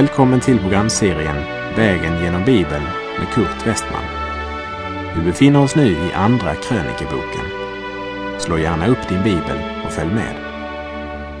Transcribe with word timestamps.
Välkommen 0.00 0.40
till 0.40 0.58
programserien 0.58 1.36
Vägen 1.76 2.22
genom 2.22 2.44
Bibeln 2.44 2.84
med 3.18 3.28
Kurt 3.34 3.66
Westman. 3.66 4.04
Vi 5.16 5.24
befinner 5.24 5.62
oss 5.62 5.76
nu 5.76 5.90
i 5.90 6.12
Andra 6.12 6.54
krönikeboken. 6.54 7.44
Slå 8.38 8.58
gärna 8.58 8.86
upp 8.86 9.08
din 9.08 9.22
bibel 9.22 9.58
och 9.84 9.92
följ 9.92 10.14
med. 10.14 10.34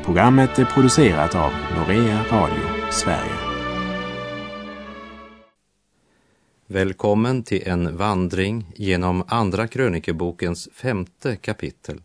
Programmet 0.04 0.58
är 0.58 0.64
producerat 0.64 1.34
av 1.34 1.52
Norea 1.76 2.24
Radio 2.30 2.90
Sverige. 2.90 3.36
Välkommen 6.66 7.42
till 7.42 7.68
en 7.68 7.96
vandring 7.96 8.72
genom 8.76 9.24
Andra 9.28 9.68
krönikebokens 9.68 10.68
femte 10.72 11.36
kapitel 11.36 12.00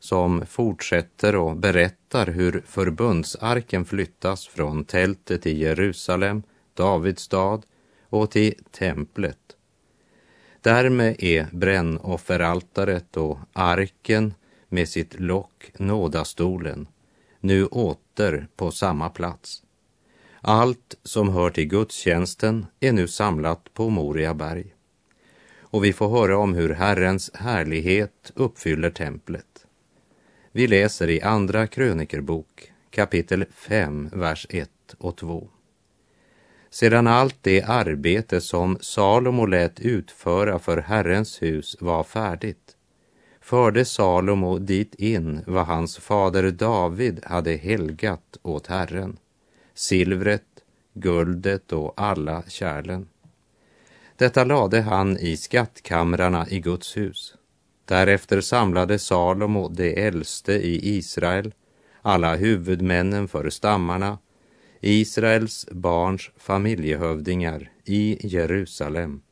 som 0.00 0.46
fortsätter 0.46 1.36
och 1.36 1.56
berättar 1.56 2.26
hur 2.26 2.62
förbundsarken 2.66 3.84
flyttas 3.84 4.46
från 4.46 4.84
tältet 4.84 5.46
i 5.46 5.58
Jerusalem, 5.58 6.42
Davids 6.74 7.22
stad 7.22 7.66
och 8.08 8.30
till 8.30 8.54
templet. 8.70 9.38
Därmed 10.60 11.16
är 11.18 11.46
brännofferaltaret 11.52 13.16
och 13.16 13.38
arken 13.52 14.34
med 14.68 14.88
sitt 14.88 15.20
lock, 15.20 15.70
nådastolen, 15.78 16.88
nu 17.40 17.66
åter 17.66 18.48
på 18.56 18.70
samma 18.70 19.08
plats. 19.08 19.62
Allt 20.40 20.94
som 21.02 21.28
hör 21.28 21.50
till 21.50 21.66
gudstjänsten 21.66 22.66
är 22.80 22.92
nu 22.92 23.08
samlat 23.08 23.74
på 23.74 23.88
Moria 23.88 24.34
berg. 24.34 24.74
Och 25.60 25.84
vi 25.84 25.92
får 25.92 26.08
höra 26.08 26.38
om 26.38 26.54
hur 26.54 26.74
Herrens 26.74 27.30
härlighet 27.34 28.32
uppfyller 28.34 28.90
templet. 28.90 29.66
Vi 30.52 30.66
läser 30.66 31.10
i 31.10 31.20
Andra 31.20 31.66
krönikerbok 31.66 32.72
kapitel 32.90 33.44
5, 33.54 34.10
vers 34.12 34.46
1 34.50 34.70
och 34.98 35.16
2. 35.16 35.48
Sedan 36.70 37.06
allt 37.06 37.36
det 37.40 37.62
arbete 37.62 38.40
som 38.40 38.78
Salomo 38.80 39.46
lät 39.46 39.80
utföra 39.80 40.58
för 40.58 40.76
Herrens 40.76 41.42
hus 41.42 41.76
var 41.80 42.04
färdigt 42.04 42.76
förde 43.50 43.84
Salomo 43.84 44.58
dit 44.58 44.94
in 44.94 45.40
vad 45.46 45.66
hans 45.66 45.98
fader 45.98 46.50
David 46.50 47.20
hade 47.24 47.56
helgat 47.56 48.36
åt 48.42 48.66
Herren, 48.66 49.16
silvret, 49.74 50.64
guldet 50.94 51.72
och 51.72 51.94
alla 51.96 52.42
kärlen. 52.48 53.08
Detta 54.16 54.44
lade 54.44 54.80
han 54.80 55.18
i 55.18 55.36
skattkamrarna 55.36 56.48
i 56.48 56.60
Guds 56.60 56.96
hus 56.96 57.34
Därefter 57.90 58.40
samlade 58.40 58.98
Salomo 58.98 59.68
de 59.68 60.06
äldste 60.06 60.52
i 60.52 60.96
Israel, 60.96 61.54
alla 62.02 62.36
huvudmännen 62.36 63.28
för 63.28 63.50
stammarna, 63.50 64.18
Israels 64.80 65.66
barns 65.70 66.30
familjehövdingar 66.36 67.70
i 67.84 68.26
Jerusalem 68.28 69.22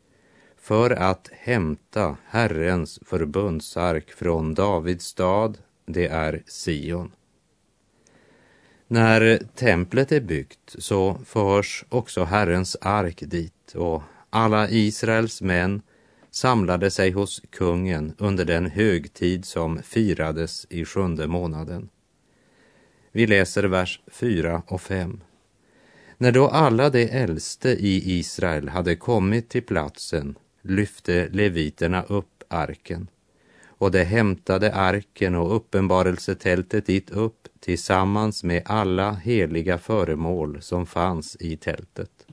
för 0.60 0.90
att 0.90 1.30
hämta 1.32 2.16
Herrens 2.26 3.00
förbundsark 3.06 4.10
från 4.10 4.54
Davids 4.54 5.06
stad, 5.06 5.58
det 5.86 6.06
är 6.06 6.42
Sion. 6.46 7.12
När 8.86 9.38
templet 9.54 10.12
är 10.12 10.20
byggt 10.20 10.76
så 10.78 11.18
förs 11.24 11.84
också 11.88 12.24
Herrens 12.24 12.76
ark 12.80 13.22
dit 13.26 13.74
och 13.74 14.02
alla 14.30 14.68
Israels 14.68 15.42
män 15.42 15.82
samlade 16.30 16.90
sig 16.90 17.10
hos 17.10 17.42
kungen 17.50 18.14
under 18.18 18.44
den 18.44 18.66
högtid 18.66 19.44
som 19.44 19.82
firades 19.82 20.66
i 20.70 20.84
sjunde 20.84 21.26
månaden. 21.26 21.88
Vi 23.12 23.26
läser 23.26 23.64
vers 23.64 24.00
4 24.06 24.62
och 24.66 24.80
5. 24.80 25.20
När 26.18 26.32
då 26.32 26.48
alla 26.48 26.90
de 26.90 27.04
äldste 27.04 27.68
i 27.70 28.18
Israel 28.18 28.68
hade 28.68 28.96
kommit 28.96 29.48
till 29.48 29.62
platsen 29.62 30.38
lyfte 30.62 31.28
leviterna 31.28 32.02
upp 32.02 32.44
arken 32.48 33.08
och 33.78 33.90
de 33.90 34.04
hämtade 34.04 34.74
arken 34.74 35.34
och 35.34 35.56
uppenbarelsetältet 35.56 36.86
dit 36.86 37.10
upp 37.10 37.48
tillsammans 37.60 38.44
med 38.44 38.62
alla 38.64 39.12
heliga 39.12 39.78
föremål 39.78 40.62
som 40.62 40.86
fanns 40.86 41.36
i 41.40 41.56
tältet. 41.56 42.26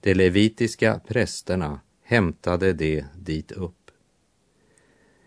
De 0.00 0.14
levitiska 0.14 1.00
prästerna 1.08 1.80
hämtade 2.10 2.72
det 2.72 3.04
dit 3.18 3.52
upp. 3.52 3.90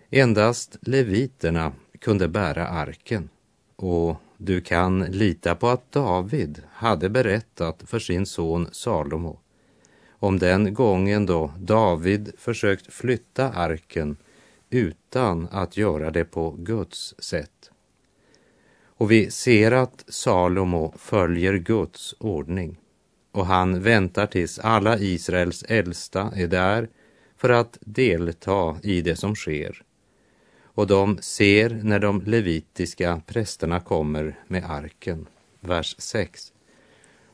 Endast 0.10 0.78
leviterna 0.82 1.74
kunde 2.00 2.28
bära 2.28 2.68
arken 2.68 3.30
och 3.76 4.16
du 4.38 4.62
kan 4.62 5.00
lita 5.00 5.56
på 5.56 5.68
att 5.68 5.92
David 5.92 6.62
hade 6.72 7.10
berättat 7.10 7.84
för 7.86 8.00
sin 8.00 8.26
son 8.26 8.68
Salomo 8.72 9.40
om 10.10 10.40
den 10.40 10.74
gången 10.74 11.26
då 11.26 11.54
David 11.58 12.32
försökt 12.38 12.94
flytta 12.94 13.52
arken 13.52 14.18
utan 14.70 15.48
att 15.52 15.78
göra 15.78 16.12
det 16.12 16.26
på 16.26 16.52
Guds 16.52 17.16
sätt. 17.20 17.72
Och 18.86 19.12
vi 19.12 19.32
ser 19.32 19.72
att 19.72 20.06
Salomo 20.08 20.94
följer 20.98 21.54
Guds 21.54 22.16
ordning 22.20 22.78
och 23.34 23.46
han 23.46 23.82
väntar 23.82 24.28
tills 24.28 24.60
alla 24.60 24.98
Israels 25.00 25.64
äldsta 25.64 26.32
är 26.36 26.48
där 26.48 26.90
för 27.38 27.50
att 27.50 27.78
delta 27.82 28.78
i 28.84 29.02
det 29.02 29.16
som 29.16 29.36
sker. 29.36 29.84
Och 30.64 30.88
de 30.88 31.18
ser 31.22 31.70
när 31.70 32.00
de 32.00 32.22
levitiska 32.22 33.22
prästerna 33.28 33.80
kommer 33.80 34.40
med 34.48 34.72
arken. 34.72 35.28
Vers 35.60 35.96
6. 36.00 36.54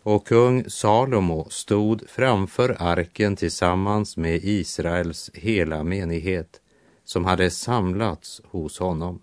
Och 0.03 0.27
kung 0.27 0.69
Salomo 0.69 1.47
stod 1.49 2.09
framför 2.09 2.75
arken 2.79 3.35
tillsammans 3.35 4.17
med 4.17 4.39
Israels 4.43 5.31
hela 5.33 5.83
menighet 5.83 6.61
som 7.03 7.25
hade 7.25 7.49
samlats 7.49 8.41
hos 8.45 8.79
honom 8.79 9.21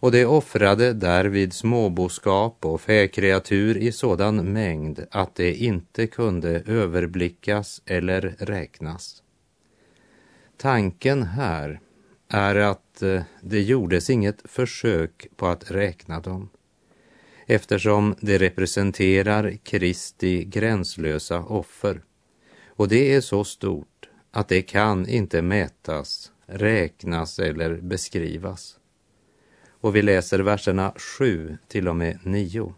och 0.00 0.12
de 0.12 0.24
offrade 0.24 0.92
därvid 0.92 1.52
småboskap 1.52 2.64
och 2.64 2.80
fäkreatur 2.80 3.76
i 3.76 3.92
sådan 3.92 4.52
mängd 4.52 5.06
att 5.10 5.34
det 5.34 5.54
inte 5.54 6.06
kunde 6.06 6.62
överblickas 6.66 7.82
eller 7.86 8.36
räknas. 8.38 9.22
Tanken 10.56 11.22
här 11.22 11.80
är 12.28 12.54
att 12.54 13.02
eh, 13.02 13.22
det 13.42 13.62
gjordes 13.62 14.10
inget 14.10 14.42
försök 14.44 15.26
på 15.36 15.46
att 15.46 15.70
räkna 15.70 16.20
dem 16.20 16.48
eftersom 17.46 18.14
det 18.20 18.38
representerar 18.38 19.56
Kristi 19.62 20.44
gränslösa 20.44 21.38
offer 21.38 22.02
och 22.66 22.88
det 22.88 23.14
är 23.14 23.20
så 23.20 23.44
stort 23.44 24.08
att 24.30 24.48
det 24.48 24.62
kan 24.62 25.08
inte 25.08 25.42
mätas, 25.42 26.32
räknas 26.46 27.38
eller 27.38 27.76
beskrivas 27.80 28.78
och 29.80 29.96
vi 29.96 30.02
läser 30.02 30.38
verserna 30.38 30.92
7 30.96 31.58
till 31.68 31.88
och 31.88 31.96
med 31.96 32.18
9. 32.22 32.74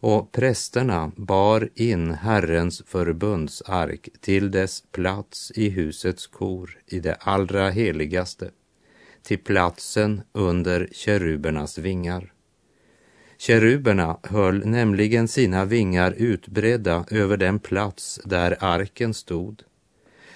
Och 0.00 0.32
prästerna 0.32 1.12
bar 1.16 1.68
in 1.74 2.14
Herrens 2.14 2.82
förbundsark 2.86 4.08
till 4.20 4.50
dess 4.50 4.82
plats 4.92 5.52
i 5.54 5.68
husets 5.68 6.26
kor 6.26 6.78
i 6.86 7.00
det 7.00 7.14
allra 7.14 7.70
heligaste, 7.70 8.50
till 9.22 9.38
platsen 9.38 10.22
under 10.32 10.88
kerubernas 10.92 11.78
vingar. 11.78 12.32
Keruberna 13.38 14.18
höll 14.22 14.66
nämligen 14.66 15.28
sina 15.28 15.64
vingar 15.64 16.14
utbredda 16.16 17.04
över 17.10 17.36
den 17.36 17.58
plats 17.58 18.20
där 18.24 18.56
arken 18.60 19.14
stod, 19.14 19.62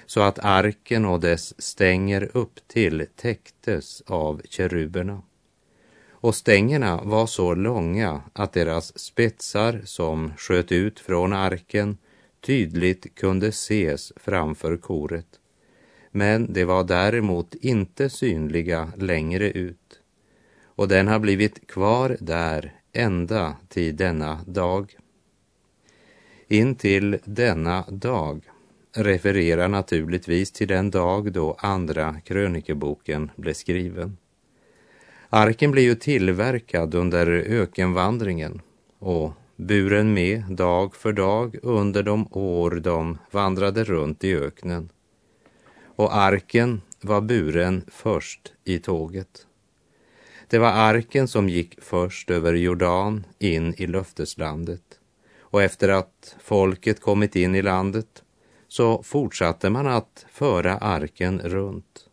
så 0.06 0.20
att 0.20 0.38
arken 0.38 1.04
och 1.04 1.20
dess 1.20 1.62
stänger 1.62 2.36
upp 2.36 2.68
till 2.68 3.06
täcktes 3.16 4.02
av 4.06 4.40
keruberna 4.44 5.22
och 6.22 6.34
stängerna 6.34 7.00
var 7.04 7.26
så 7.26 7.54
långa 7.54 8.22
att 8.32 8.52
deras 8.52 8.98
spetsar 8.98 9.80
som 9.84 10.32
sköt 10.36 10.72
ut 10.72 11.00
från 11.00 11.32
arken 11.32 11.96
tydligt 12.40 13.14
kunde 13.14 13.46
ses 13.46 14.12
framför 14.16 14.76
koret. 14.76 15.26
Men 16.10 16.52
de 16.52 16.64
var 16.64 16.84
däremot 16.84 17.54
inte 17.54 18.10
synliga 18.10 18.92
längre 18.96 19.50
ut. 19.50 20.00
Och 20.64 20.88
den 20.88 21.08
har 21.08 21.18
blivit 21.18 21.66
kvar 21.66 22.16
där 22.20 22.72
ända 22.92 23.56
till 23.68 23.96
denna 23.96 24.40
dag. 24.46 24.96
Intill 26.48 27.18
denna 27.24 27.84
dag 27.88 28.42
refererar 28.96 29.68
naturligtvis 29.68 30.52
till 30.52 30.68
den 30.68 30.90
dag 30.90 31.32
då 31.32 31.56
andra 31.58 32.20
krönikeboken 32.20 33.30
blev 33.36 33.54
skriven. 33.54 34.16
Arken 35.34 35.70
blir 35.70 35.82
ju 35.82 35.94
tillverkad 35.94 36.94
under 36.94 37.26
ökenvandringen 37.26 38.60
och 38.98 39.32
buren 39.56 40.14
med 40.14 40.42
dag 40.48 40.96
för 40.96 41.12
dag 41.12 41.56
under 41.62 42.02
de 42.02 42.28
år 42.30 42.70
de 42.70 43.18
vandrade 43.30 43.84
runt 43.84 44.24
i 44.24 44.34
öknen. 44.34 44.88
Och 45.84 46.16
arken 46.16 46.80
var 47.00 47.20
buren 47.20 47.84
först 47.88 48.52
i 48.64 48.78
tåget. 48.78 49.46
Det 50.48 50.58
var 50.58 50.72
arken 50.72 51.28
som 51.28 51.48
gick 51.48 51.82
först 51.82 52.30
över 52.30 52.52
Jordan 52.52 53.26
in 53.38 53.74
i 53.76 53.86
löfteslandet 53.86 55.00
Och 55.40 55.62
efter 55.62 55.88
att 55.88 56.36
folket 56.42 57.00
kommit 57.00 57.36
in 57.36 57.54
i 57.54 57.62
landet 57.62 58.22
så 58.68 59.02
fortsatte 59.02 59.70
man 59.70 59.86
att 59.86 60.26
föra 60.32 60.76
arken 60.76 61.40
runt. 61.44 62.08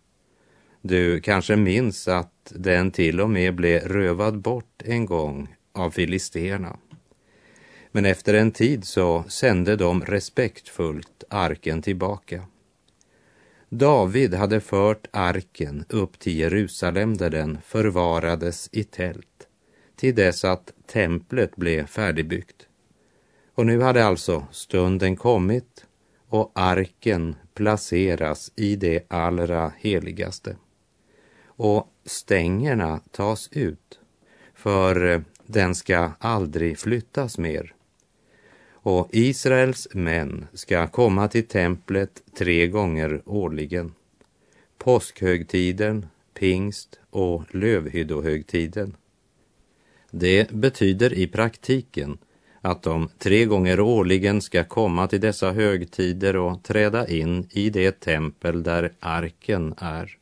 Du 0.82 1.22
kanske 1.22 1.56
minns 1.56 2.08
att 2.08 2.54
den 2.56 2.92
till 2.92 3.22
och 3.22 3.30
med 3.30 3.56
blev 3.56 3.82
rövad 3.82 4.42
bort 4.42 4.82
en 4.86 5.06
gång 5.06 5.56
av 5.72 5.92
filisterna. 5.92 6.78
Men 7.92 8.06
efter 8.06 8.34
en 8.34 8.52
tid 8.52 8.86
så 8.86 9.24
sände 9.28 9.76
de 9.76 10.06
respektfullt 10.06 11.24
arken 11.30 11.82
tillbaka. 11.82 12.44
David 13.70 14.34
hade 14.34 14.62
fört 14.62 15.08
arken 15.12 15.86
upp 15.90 16.20
till 16.20 16.40
Jerusalem 16.40 17.18
där 17.18 17.30
den 17.30 17.58
förvarades 17.66 18.70
i 18.72 18.84
tält 18.84 19.48
till 19.96 20.16
dess 20.16 20.46
att 20.46 20.74
templet 20.88 21.56
blev 21.56 21.86
färdigbyggt. 21.86 22.68
Och 23.56 23.66
nu 23.66 23.82
hade 23.82 24.06
alltså 24.06 24.46
stunden 24.52 25.16
kommit 25.16 25.86
och 26.28 26.52
arken 26.56 27.36
placeras 27.54 28.52
i 28.56 28.76
det 28.76 29.06
allra 29.08 29.74
heligaste. 29.78 30.56
Och 31.60 31.88
stängerna 32.06 33.02
tas 33.12 33.50
ut, 33.52 34.00
för 34.54 35.14
eh, 35.14 35.22
den 35.46 35.76
ska 35.76 36.12
aldrig 36.20 36.80
flyttas 36.80 37.38
mer. 37.38 37.74
Och 38.72 39.10
Israels 39.12 39.88
män 39.94 40.48
ska 40.54 40.88
komma 40.88 41.28
till 41.28 41.48
templet 41.48 42.24
tre 42.38 42.68
gånger 42.68 43.22
årligen. 43.26 43.94
Påskhögtiden, 44.78 46.06
pingst 46.34 47.00
och 47.10 47.56
lövhyddohögtiden. 47.56 48.96
Det 50.12 50.52
betyder 50.52 51.14
i 51.14 51.28
praktiken 51.28 52.18
att 52.62 52.84
de 52.84 53.10
tre 53.18 53.46
gånger 53.46 53.80
årligen 53.80 54.42
ska 54.42 54.64
komma 54.64 55.08
till 55.08 55.22
dessa 55.22 55.52
högtider 55.52 56.36
och 56.36 56.64
träda 56.64 57.08
in 57.08 57.48
i 57.52 57.70
det 57.70 58.00
tempel 58.00 58.64
där 58.64 58.94
arken 59.00 59.74
är. 59.78 60.19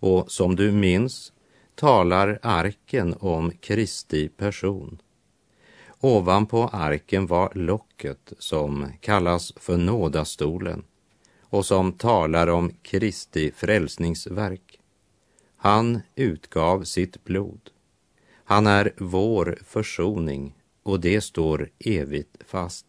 Och 0.00 0.32
som 0.32 0.56
du 0.56 0.72
minns 0.72 1.32
talar 1.74 2.38
arken 2.42 3.14
om 3.20 3.50
Kristi 3.50 4.28
person. 4.28 4.98
Ovanpå 6.00 6.68
arken 6.72 7.26
var 7.26 7.52
locket 7.54 8.32
som 8.38 8.86
kallas 9.00 9.52
för 9.56 9.76
nådastolen 9.76 10.84
och 11.40 11.66
som 11.66 11.92
talar 11.92 12.46
om 12.46 12.72
Kristi 12.82 13.52
frälsningsverk. 13.52 14.80
Han 15.56 16.00
utgav 16.14 16.84
sitt 16.84 17.24
blod. 17.24 17.60
Han 18.44 18.66
är 18.66 18.92
vår 18.98 19.58
försoning 19.64 20.54
och 20.82 21.00
det 21.00 21.20
står 21.20 21.70
evigt 21.78 22.36
fast. 22.46 22.86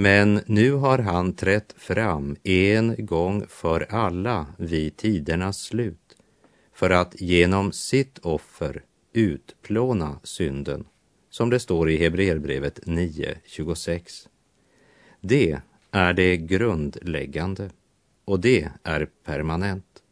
Men 0.00 0.40
nu 0.46 0.72
har 0.72 0.98
han 0.98 1.32
trätt 1.32 1.74
fram 1.76 2.36
en 2.42 3.06
gång 3.06 3.44
för 3.48 3.86
alla 3.90 4.46
vid 4.58 4.96
tidernas 4.96 5.58
slut 5.58 6.16
för 6.72 6.90
att 6.90 7.20
genom 7.20 7.72
sitt 7.72 8.18
offer 8.18 8.84
utplåna 9.12 10.20
synden, 10.22 10.84
som 11.30 11.50
det 11.50 11.60
står 11.60 11.90
i 11.90 11.96
Hebreerbrevet 11.96 12.80
9.26. 12.86 14.28
Det 15.20 15.60
är 15.90 16.12
det 16.12 16.36
grundläggande 16.36 17.70
och 18.24 18.40
det 18.40 18.68
är 18.82 19.08
permanent. 19.24 20.02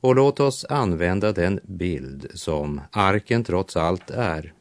Och 0.00 0.14
låt 0.14 0.40
oss 0.40 0.64
använda 0.64 1.32
den 1.32 1.60
bild 1.62 2.30
som 2.34 2.80
arken 2.92 3.44
trots 3.44 3.76
allt 3.76 4.10
är 4.10 4.54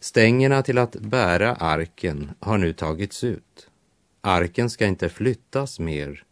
Stängerna 0.00 0.62
till 0.62 0.78
att 0.78 0.96
bära 0.96 1.54
arken 1.54 2.30
har 2.40 2.58
nu 2.58 2.72
tagits 2.72 3.24
ut. 3.24 3.70
Arken 4.20 4.70
ska 4.70 4.86
inte 4.86 5.08
flyttas 5.08 5.78
mer. 5.78 6.24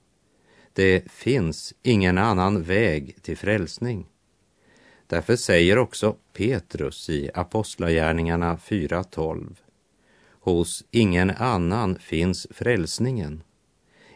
Det 0.73 1.13
finns 1.13 1.75
ingen 1.83 2.19
annan 2.19 2.63
väg 2.63 3.17
till 3.23 3.37
frälsning. 3.37 4.07
Därför 5.07 5.37
säger 5.37 5.79
också 5.79 6.17
Petrus 6.33 7.11
i 7.11 7.31
Apostlagärningarna 7.35 8.57
4.12. 8.57 9.57
Hos 10.41 10.85
ingen 10.91 11.31
annan 11.31 11.99
finns 11.99 12.47
frälsningen. 12.51 13.43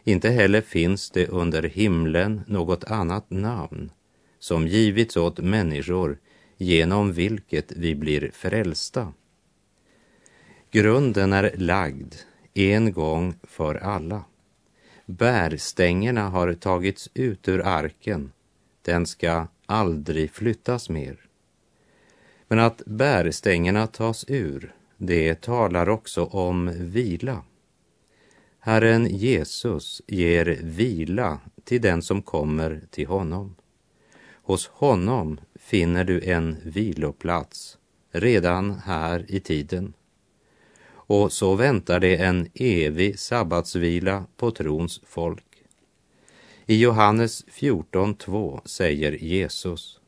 Inte 0.03 0.29
heller 0.29 0.61
finns 0.61 1.11
det 1.11 1.27
under 1.27 1.63
himlen 1.63 2.41
något 2.47 2.83
annat 2.83 3.29
namn 3.29 3.91
som 4.39 4.67
givits 4.67 5.17
åt 5.17 5.39
människor 5.39 6.17
genom 6.57 7.13
vilket 7.13 7.71
vi 7.71 7.95
blir 7.95 8.31
frälsta. 8.33 9.13
Grunden 10.73 11.33
är 11.33 11.55
lagd 11.57 12.15
en 12.53 12.93
gång 12.93 13.35
för 13.43 13.75
alla. 13.75 14.23
Bärstängerna 15.05 16.29
har 16.29 16.53
tagits 16.53 17.09
ut 17.13 17.47
ur 17.47 17.61
arken. 17.61 18.31
Den 18.81 19.05
ska 19.05 19.47
aldrig 19.65 20.31
flyttas 20.31 20.89
mer. 20.89 21.19
Men 22.47 22.59
att 22.59 22.81
bärstängerna 22.85 23.87
tas 23.87 24.25
ur, 24.27 24.73
det 24.97 25.41
talar 25.41 25.89
också 25.89 26.25
om 26.25 26.71
vila. 26.75 27.43
Herren 28.59 29.05
Jesus 29.05 30.01
ger 30.07 30.45
vila 30.63 31.39
till 31.63 31.81
den 31.81 32.01
som 32.01 32.21
kommer 32.21 32.81
till 32.89 33.07
honom. 33.07 33.55
Hos 34.43 34.67
honom 34.67 35.39
finner 35.55 36.03
du 36.03 36.21
en 36.21 36.55
viloplats 36.63 37.77
redan 38.11 38.79
här 38.85 39.25
i 39.27 39.39
tiden 39.39 39.93
och 41.11 41.31
så 41.31 41.55
väntar 41.55 41.99
det 41.99 42.15
en 42.15 42.47
evig 42.53 43.19
sabbatsvila 43.19 44.25
på 44.37 44.51
trons 44.51 45.01
folk. 45.05 45.45
I 46.65 46.81
Johannes 46.81 47.45
14.2 47.45 48.61
säger 48.65 49.11
Jesus 49.11 49.99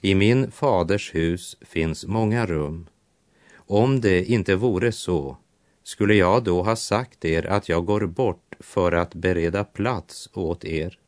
I 0.00 0.14
min 0.14 0.50
faders 0.50 1.14
hus 1.14 1.56
finns 1.60 2.06
många 2.06 2.46
rum. 2.46 2.86
Om 3.54 4.00
det 4.00 4.24
inte 4.24 4.54
vore 4.54 4.92
så 4.92 5.36
skulle 5.82 6.14
jag 6.14 6.44
då 6.44 6.62
ha 6.62 6.76
sagt 6.76 7.24
er 7.24 7.46
att 7.46 7.68
jag 7.68 7.84
går 7.84 8.06
bort 8.06 8.54
för 8.60 8.92
att 8.92 9.14
bereda 9.14 9.64
plats 9.64 10.30
åt 10.32 10.64
er. 10.64 10.98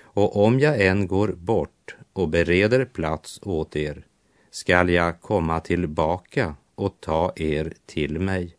Och 0.00 0.44
om 0.44 0.60
jag 0.60 0.86
än 0.86 1.06
går 1.06 1.28
bort 1.28 1.96
och 2.12 2.28
bereder 2.28 2.84
plats 2.84 3.40
åt 3.42 3.76
er 3.76 4.06
skall 4.50 4.90
jag 4.90 5.20
komma 5.20 5.60
tillbaka 5.60 6.56
och 6.82 7.00
ta 7.00 7.32
er 7.36 7.72
till 7.86 8.20
mig, 8.20 8.56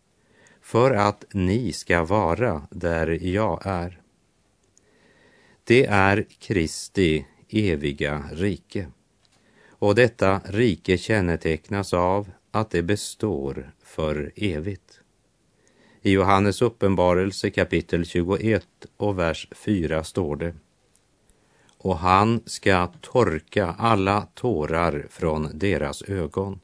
för 0.62 0.92
att 0.92 1.26
ni 1.34 1.74
ska 1.74 2.04
vara 2.04 2.68
där 2.72 3.08
jag 3.22 3.62
är. 3.66 4.02
Det 5.64 5.86
är 5.86 6.26
Kristi 6.40 7.26
eviga 7.50 8.24
rike. 8.32 8.88
Och 9.70 9.96
detta 9.96 10.42
rike 10.46 10.98
kännetecknas 10.98 11.94
av 11.94 12.32
att 12.52 12.70
det 12.70 12.84
består 12.84 13.72
för 13.84 14.32
evigt. 14.36 15.00
I 16.02 16.12
Johannes 16.12 16.62
uppenbarelse 16.62 17.50
kapitel 17.50 18.06
21 18.06 18.68
och 18.98 19.20
vers 19.20 19.48
4 19.52 20.04
står 20.04 20.36
det. 20.36 20.54
Och 21.78 21.98
han 21.98 22.44
ska 22.46 22.88
torka 23.02 23.76
alla 23.78 24.28
tårar 24.34 25.08
från 25.10 25.50
deras 25.54 26.02
ögon 26.02 26.60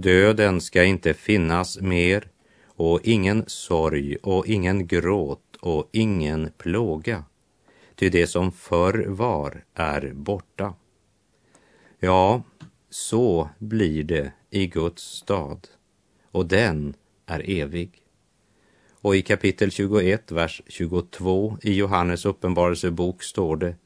Döden 0.00 0.60
ska 0.60 0.84
inte 0.84 1.14
finnas 1.14 1.80
mer 1.80 2.28
och 2.66 3.00
ingen 3.02 3.44
sorg 3.46 4.16
och 4.16 4.46
ingen 4.46 4.86
gråt 4.86 5.56
och 5.60 5.88
ingen 5.92 6.50
plåga. 6.58 7.24
Ty 7.94 8.08
det 8.08 8.26
som 8.26 8.52
förr 8.52 9.06
var 9.08 9.64
är 9.74 10.12
borta. 10.14 10.74
Ja, 11.98 12.42
så 12.90 13.48
blir 13.58 14.04
det 14.04 14.32
i 14.50 14.66
Guds 14.66 15.02
stad 15.02 15.68
och 16.30 16.46
den 16.46 16.94
är 17.26 17.50
evig. 17.50 18.02
Och 19.00 19.16
i 19.16 19.22
kapitel 19.22 19.70
21, 19.70 20.32
vers 20.32 20.62
22 20.66 21.58
i 21.62 21.74
Johannes 21.74 22.24
uppenbarelsebok 22.24 23.22
står 23.22 23.56
det 23.56 23.76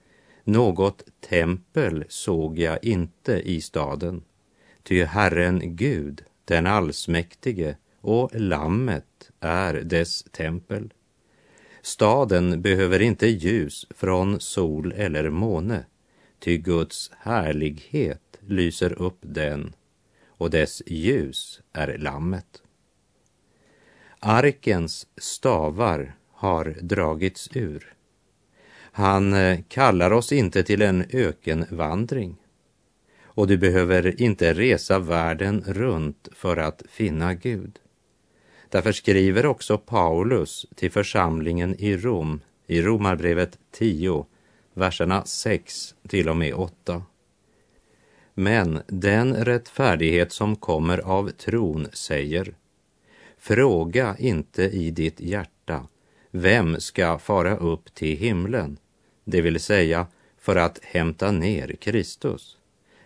Något 0.45 1.05
tempel 1.29 2.05
såg 2.09 2.59
jag 2.59 2.85
inte 2.85 3.33
i 3.33 3.61
staden 3.61 4.23
Ty 4.83 5.05
Herren 5.05 5.77
Gud, 5.77 6.23
den 6.45 6.67
allsmäktige 6.67 7.77
och 8.01 8.31
Lammet 8.35 9.31
är 9.41 9.75
dess 9.75 10.23
tempel. 10.23 10.93
Staden 11.83 12.63
behöver 12.63 13.03
inte 13.03 13.27
ljus 13.27 13.87
från 13.91 14.41
sol 14.41 14.93
eller 14.97 15.31
måne, 15.31 15.85
ty 16.39 16.59
Guds 16.59 17.11
härlighet 17.19 18.39
lyser 18.41 19.03
upp 19.03 19.19
den 19.21 19.75
och 20.27 20.51
dess 20.51 20.83
ljus 20.87 21.61
är 21.73 21.99
Lammet. 21.99 22.63
Arkens 24.19 25.07
stavar 25.17 26.15
har 26.33 26.77
dragits 26.81 27.49
ur. 27.55 27.95
Han 28.95 29.33
eh, 29.33 29.61
kallar 29.69 30.11
oss 30.11 30.33
inte 30.33 30.63
till 30.63 30.83
en 30.83 31.05
ökenvandring 31.13 32.37
och 33.35 33.47
du 33.47 33.57
behöver 33.57 34.21
inte 34.23 34.55
resa 34.55 34.99
världen 34.99 35.65
runt 35.67 36.29
för 36.33 36.57
att 36.57 36.83
finna 36.89 37.35
Gud. 37.35 37.79
Därför 38.69 38.93
skriver 38.93 39.47
också 39.47 39.79
Paulus 39.79 40.67
till 40.75 40.91
församlingen 40.91 41.75
i 41.79 41.97
Rom 41.97 42.41
i 42.67 42.83
Romarbrevet 42.83 43.59
10, 43.71 44.27
verserna 44.75 45.25
6 45.25 45.95
till 46.09 46.29
och 46.29 46.37
med 46.37 46.55
8. 46.55 47.03
Men 48.35 48.83
den 48.87 49.35
rättfärdighet 49.35 50.33
som 50.33 50.57
kommer 50.57 50.99
av 50.99 51.31
tron 51.31 51.89
säger, 51.93 52.55
fråga 53.39 54.17
inte 54.19 54.63
i 54.63 54.91
ditt 54.91 55.21
hjärta, 55.21 55.87
vem 56.31 56.81
ska 56.81 57.19
fara 57.19 57.57
upp 57.57 57.95
till 57.95 58.17
himlen, 58.17 58.79
det 59.25 59.41
vill 59.41 59.61
säga 59.61 60.07
för 60.39 60.57
att 60.57 60.79
hämta 60.83 61.31
ner 61.31 61.77
Kristus? 61.81 62.59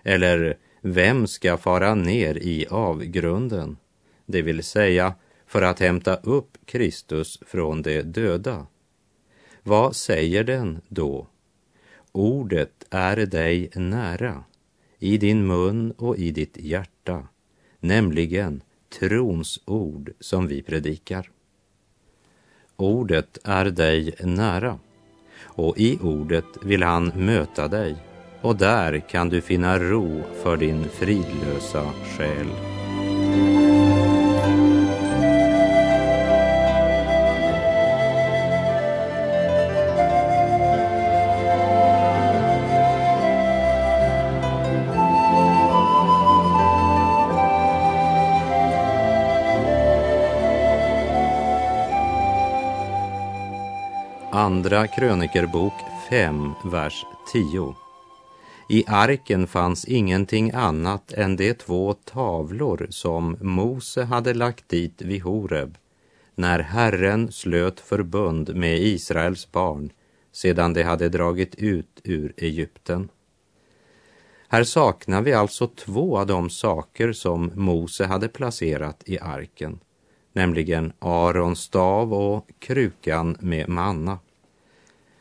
Eller 0.08 0.58
vem 0.80 1.26
ska 1.26 1.56
fara 1.56 1.94
ner 1.94 2.36
i 2.36 2.66
avgrunden, 2.70 3.76
det 4.26 4.42
vill 4.42 4.62
säga 4.62 5.14
för 5.46 5.62
att 5.62 5.80
hämta 5.80 6.16
upp 6.16 6.58
Kristus 6.64 7.38
från 7.46 7.82
de 7.82 8.02
döda? 8.02 8.66
Vad 9.62 9.96
säger 9.96 10.44
den 10.44 10.80
då? 10.88 11.26
Ordet 12.12 12.84
är 12.90 13.16
dig 13.16 13.70
nära, 13.74 14.44
i 14.98 15.18
din 15.18 15.46
mun 15.46 15.90
och 15.90 16.16
i 16.16 16.30
ditt 16.30 16.56
hjärta, 16.56 17.28
nämligen 17.80 18.62
trons 18.98 19.60
ord 19.64 20.12
som 20.20 20.46
vi 20.46 20.62
predikar. 20.62 21.30
Ordet 22.76 23.38
är 23.44 23.64
dig 23.64 24.14
nära 24.20 24.78
och 25.38 25.78
i 25.78 25.98
ordet 26.02 26.44
vill 26.62 26.82
han 26.82 27.06
möta 27.06 27.68
dig 27.68 27.96
och 28.46 28.56
där 28.56 29.00
kan 29.00 29.28
du 29.28 29.40
finna 29.40 29.78
ro 29.78 30.22
för 30.42 30.56
din 30.56 30.88
fridlösa 30.88 31.84
själ. 32.16 32.46
Andra 54.32 54.86
krönikerbok 54.86 55.72
5, 56.10 56.52
vers 56.64 57.04
10. 57.32 57.85
I 58.68 58.84
arken 58.86 59.46
fanns 59.46 59.84
ingenting 59.84 60.50
annat 60.54 61.12
än 61.12 61.36
de 61.36 61.54
två 61.54 61.94
tavlor 62.04 62.86
som 62.90 63.36
Mose 63.40 64.04
hade 64.04 64.34
lagt 64.34 64.68
dit 64.68 65.02
vid 65.02 65.22
Horeb 65.22 65.78
när 66.34 66.58
Herren 66.58 67.32
slöt 67.32 67.80
förbund 67.80 68.56
med 68.56 68.78
Israels 68.78 69.52
barn 69.52 69.92
sedan 70.32 70.72
de 70.72 70.82
hade 70.82 71.08
dragit 71.08 71.54
ut 71.54 72.00
ur 72.04 72.32
Egypten. 72.36 73.08
Här 74.48 74.64
saknar 74.64 75.22
vi 75.22 75.32
alltså 75.32 75.66
två 75.66 76.18
av 76.18 76.26
de 76.26 76.50
saker 76.50 77.12
som 77.12 77.52
Mose 77.54 78.06
hade 78.06 78.28
placerat 78.28 79.02
i 79.06 79.18
arken, 79.18 79.80
nämligen 80.32 80.92
Arons 80.98 81.60
stav 81.60 82.14
och 82.14 82.50
krukan 82.58 83.36
med 83.40 83.68
manna. 83.68 84.18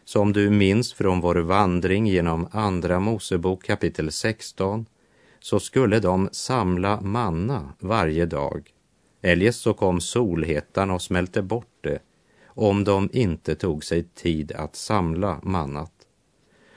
Som 0.08 0.34
du 0.34 0.50
minns 0.50 0.94
från 0.94 1.22
vår 1.22 1.36
vandring 1.36 2.08
genom 2.08 2.48
Andra 2.52 3.00
Mosebok 3.00 3.64
kapitel 3.64 4.12
16 4.12 4.86
så 5.40 5.60
skulle 5.60 6.00
de 6.00 6.30
samla 6.32 7.02
manna 7.02 7.74
varje 7.80 8.26
dag. 8.26 8.74
Eljest 9.22 9.62
så 9.62 9.74
kom 9.74 10.02
solhettan 10.02 10.92
och 10.92 11.02
smälte 11.02 11.42
bort 11.42 11.78
det 11.82 12.00
om 12.46 12.84
de 12.84 13.10
inte 13.14 13.56
tog 13.56 13.84
sig 13.84 14.04
tid 14.04 14.52
att 14.52 14.76
samla 14.76 15.40
mannat. 15.44 15.94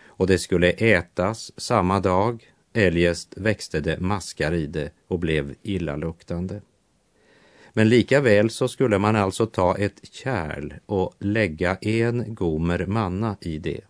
Och 0.07 0.27
det 0.27 0.39
skulle 0.39 0.71
ätas 0.71 1.53
samma 1.57 2.01
dag, 2.01 2.53
eljest 2.73 3.35
växte 3.37 3.81
det 3.81 4.01
maskar 4.01 4.53
i 4.53 4.67
det 4.67 4.91
och 5.09 5.19
blev 5.19 5.55
illaluktande. 5.63 6.61
Men 7.73 7.89
lika 7.89 8.21
väl 8.21 8.51
så 8.51 8.69
skulle 8.69 8.99
man 8.99 9.17
alltså 9.17 9.47
ta 9.47 9.77
ett 9.77 10.01
kärl 10.13 10.75
och 10.87 11.15
lägga 11.19 11.75
en 11.75 12.35
gomer 12.35 12.87
manna 12.87 13.37
i 13.41 13.59
det 13.59 13.81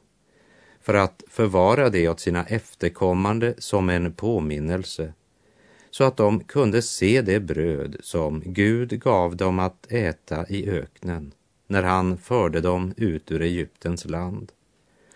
för 0.81 0.95
att 0.95 1.25
förvara 1.29 1.91
det 1.91 2.09
åt 2.09 2.21
sina 2.21 2.45
efterkommande 2.45 3.55
som 3.59 3.89
en 3.89 4.13
påminnelse 4.13 5.13
så 5.91 6.05
att 6.05 6.17
de 6.17 6.41
kunde 6.41 6.83
se 6.83 7.23
det 7.23 7.41
bröd 7.41 7.97
som 8.01 8.43
Gud 8.45 9.01
gav 9.01 9.37
dem 9.37 9.59
att 9.59 9.93
äta 9.93 10.47
i 10.49 10.71
öknen 10.71 11.33
när 11.67 11.83
han 11.83 12.19
förde 12.19 12.61
dem 12.61 12.95
ut 12.97 13.31
ur 13.31 13.43
Egyptens 13.43 14.05
land. 14.05 14.53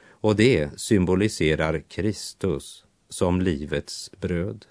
Och 0.09 0.37
det 0.37 0.81
symboliserar 0.81 1.79
Kristus 1.89 2.85
som 3.09 3.41
livets 3.41 4.11
bröd. 4.21 4.67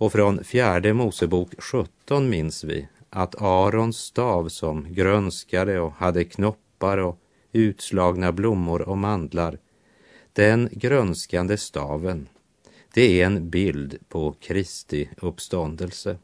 Och 0.00 0.12
från 0.12 0.44
fjärde 0.44 0.92
Mosebok 0.92 1.54
17 1.58 2.30
minns 2.30 2.64
vi 2.64 2.88
att 3.10 3.42
Arons 3.42 3.96
stav 3.96 4.48
som 4.48 4.94
grönskade 4.94 5.80
och 5.80 5.92
hade 5.92 6.24
knoppar 6.24 6.98
och 6.98 7.18
utslagna 7.52 8.32
blommor 8.32 8.82
och 8.82 8.98
mandlar, 8.98 9.58
den 10.32 10.68
grönskande 10.72 11.56
staven, 11.56 12.28
det 12.94 13.20
är 13.20 13.26
en 13.26 13.50
bild 13.50 13.98
på 14.08 14.34
Kristi 14.40 15.08
uppståndelse. 15.16 16.18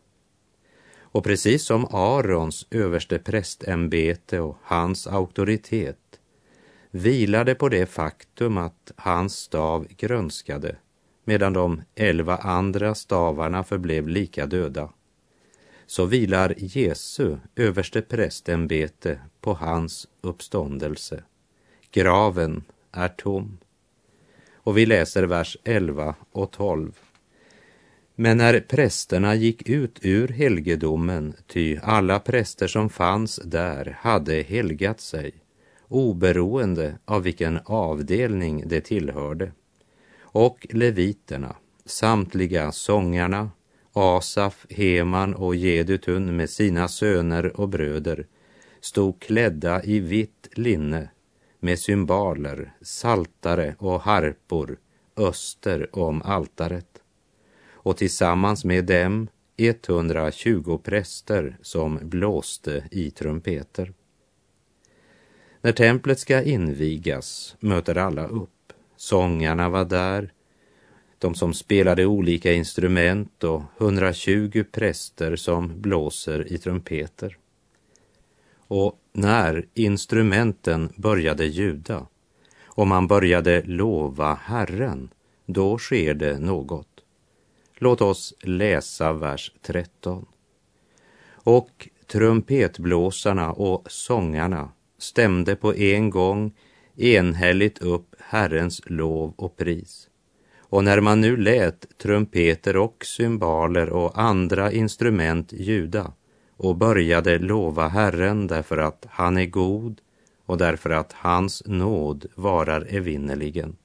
Och 0.99 1.25
precis 1.25 1.65
som 1.65 1.87
Arons 1.91 2.67
överste 2.71 3.19
prästämbete 3.19 4.41
och 4.41 4.59
hans 4.63 5.07
auktoritet 5.07 6.21
vilade 6.91 7.55
på 7.55 7.69
det 7.69 7.87
faktum 7.87 8.59
att 8.59 8.93
hans 8.97 9.37
stav 9.37 9.87
grönskade 9.97 10.77
medan 11.27 11.53
de 11.53 11.83
elva 11.95 12.37
andra 12.37 12.95
stavarna 12.95 13.65
förblev 13.65 14.09
lika 14.09 14.47
döda 14.47 14.91
så 15.87 16.05
vilar 16.05 16.55
Jesu 16.57 17.37
överste 17.57 18.03
prästämbete 18.03 19.21
på 19.41 19.55
hans 19.55 20.09
uppståndelse. 20.21 21.23
Graven 21.91 22.65
är 22.93 23.09
tom. 23.09 23.59
Och 24.55 24.79
vi 24.79 24.87
läser 24.87 25.23
vers 25.23 25.57
11 25.65 26.15
och 26.33 26.51
12. 26.51 26.93
Men 28.15 28.37
när 28.37 28.61
prästerna 28.61 29.35
gick 29.35 29.69
ut 29.69 29.99
ur 30.03 30.29
helgedomen, 30.29 31.35
ty 31.47 31.79
alla 31.83 32.21
präster 32.21 32.67
som 32.67 32.91
fanns 32.91 33.41
där 33.45 33.97
hade 34.01 34.43
helgat 34.43 35.01
sig, 35.01 35.33
oberoende 35.89 36.99
av 37.05 37.23
vilken 37.23 37.59
avdelning 37.65 38.69
de 38.69 38.81
tillhörde, 38.81 39.53
och 40.37 40.67
leviterna, 40.71 41.57
samtliga 41.85 42.73
sångarna, 42.73 43.51
Asaf, 43.93 44.67
Heman 44.71 45.35
och 45.35 45.57
Jedutun 45.57 46.37
med 46.37 46.51
sina 46.51 46.89
söner 46.89 47.61
och 47.61 47.69
bröder 47.69 48.27
stod 48.81 49.21
klädda 49.21 49.83
i 49.83 49.99
vitt 50.01 50.49
linne 50.53 51.11
med 51.61 51.79
symboler, 51.79 52.75
saltare 52.81 53.75
och 53.79 54.01
harpor 54.01 54.79
öster 55.17 55.97
om 55.99 56.23
altaret 56.23 57.03
och 57.71 57.97
tillsammans 57.97 58.65
med 58.65 58.85
dem 58.85 59.29
120 59.57 60.81
präster 60.85 61.59
som 61.63 61.99
blåste 62.03 62.85
i 62.91 63.11
trumpeter. 63.11 63.93
När 65.61 65.73
templet 65.73 66.19
ska 66.19 66.43
invigas 66.43 67.57
möter 67.61 67.99
alla 67.99 68.27
upp. 68.27 68.51
Sångarna 68.97 69.69
var 69.69 69.85
där, 69.85 70.33
de 71.19 71.35
som 71.35 71.55
spelade 71.55 72.07
olika 72.07 72.53
instrument 72.53 73.45
och 73.45 73.63
120 73.81 74.65
präster 74.73 75.37
som 75.37 75.81
blåser 75.81 76.53
i 76.53 76.59
trumpeter. 76.59 77.37
Och 78.69 78.99
när 79.13 79.67
instrumenten 79.75 80.93
började 80.97 81.47
ljuda 81.47 82.07
och 82.65 82.87
man 82.87 83.07
började 83.07 83.63
lova 83.63 84.35
Herren, 84.35 85.09
då 85.47 85.79
sker 85.79 86.15
det 86.15 86.39
något. 86.39 86.89
Låt 87.79 88.01
oss 88.01 88.35
läsa 88.41 89.13
vers 89.13 89.53
13. 89.63 90.27
Och 91.29 91.89
trumpetblåsarna 92.07 93.53
och 93.53 93.91
sångarna 93.91 94.71
stämde 94.99 95.57
på 95.57 95.75
en 95.75 96.11
gång 96.11 96.53
enhälligt 96.97 97.79
upp 97.79 98.15
Herrens 98.19 98.83
lov 98.87 99.35
och 99.37 99.57
pris. 99.57 100.09
Och 100.59 100.85
när 100.85 101.01
man 101.01 101.21
nu 101.21 101.37
lät 101.37 101.99
trumpeter 101.99 102.77
och 102.77 103.05
cymbaler 103.05 103.91
och 103.91 104.21
andra 104.21 104.73
instrument 104.73 105.53
ljuda 105.53 106.13
och 106.57 106.77
började 106.77 107.39
lova 107.39 107.89
Herren 107.89 108.47
därför 108.47 108.79
att 108.79 109.07
han 109.11 109.37
är 109.37 109.47
god 109.47 110.01
och 110.47 110.59
därför 110.59 110.91
att 110.91 111.13
hans 111.13 111.63
nåd 111.67 112.27
varar 112.35 112.87
evinnerligen, 112.89 113.77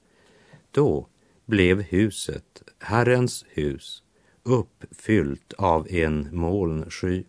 då 0.70 1.06
blev 1.46 1.82
huset, 1.82 2.62
Herrens 2.78 3.44
hus, 3.48 4.02
uppfyllt 4.42 5.52
av 5.52 5.86
en 5.90 6.28
molnsky. 6.32 7.24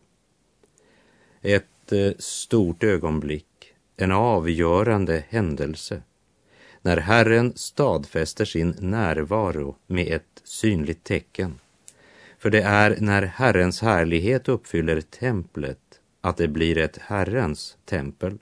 ett 1.41 1.91
eh, 1.91 2.11
stort 2.19 2.83
ögonblick, 2.83 3.47
en 3.97 4.11
avgörande 4.11 5.23
händelse, 5.29 6.01
när 6.81 6.97
Herren 6.97 7.53
stadfäster 7.55 8.45
sin 8.45 8.75
närvaro 8.79 9.75
med 9.87 10.07
ett 10.07 10.41
synligt 10.43 11.03
tecken. 11.03 11.59
För 12.39 12.49
det 12.49 12.61
är 12.61 12.97
när 12.99 13.21
Herrens 13.21 13.81
härlighet 13.81 14.49
uppfyller 14.49 15.01
templet 15.01 15.79
att 16.21 16.37
det 16.37 16.47
blir 16.47 16.77
ett 16.77 16.97
Herrens 16.97 17.77
tempel. 17.85 18.37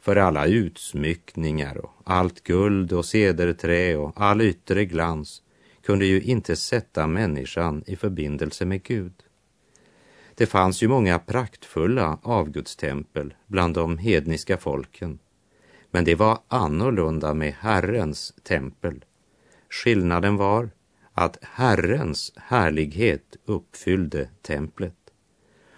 För 0.00 0.16
alla 0.16 0.46
utsmyckningar 0.46 1.78
och 1.78 1.92
allt 2.04 2.42
guld 2.42 2.92
och 2.92 3.04
cederträ 3.04 3.96
och 3.96 4.12
all 4.16 4.40
yttre 4.40 4.84
glans 4.84 5.42
kunde 5.86 6.06
ju 6.06 6.22
inte 6.22 6.56
sätta 6.56 7.06
människan 7.06 7.84
i 7.86 7.96
förbindelse 7.96 8.64
med 8.64 8.82
Gud. 8.82 9.23
Det 10.34 10.46
fanns 10.46 10.82
ju 10.82 10.88
många 10.88 11.18
praktfulla 11.18 12.18
avgudstempel 12.22 13.34
bland 13.46 13.74
de 13.74 13.98
hedniska 13.98 14.56
folken. 14.56 15.18
Men 15.90 16.04
det 16.04 16.14
var 16.14 16.38
annorlunda 16.48 17.34
med 17.34 17.52
Herrens 17.52 18.34
tempel. 18.42 19.04
Skillnaden 19.70 20.36
var 20.36 20.70
att 21.12 21.38
Herrens 21.42 22.32
härlighet 22.36 23.36
uppfyllde 23.44 24.28
templet. 24.42 24.96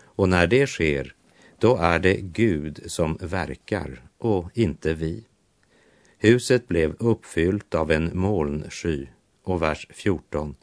Och 0.02 0.28
när 0.28 0.46
det 0.46 0.66
sker, 0.66 1.14
då 1.58 1.76
är 1.76 1.98
det 1.98 2.20
Gud 2.20 2.82
som 2.86 3.18
verkar 3.20 4.02
och 4.18 4.50
inte 4.54 4.94
vi. 4.94 5.25
Huset 6.18 6.68
blev 6.68 6.94
uppfyllt 6.98 7.75
av 7.75 7.90
en 7.90 8.10
molnsky 8.18 9.06
och 9.42 9.62
vers 9.62 9.86
14. 9.90 10.54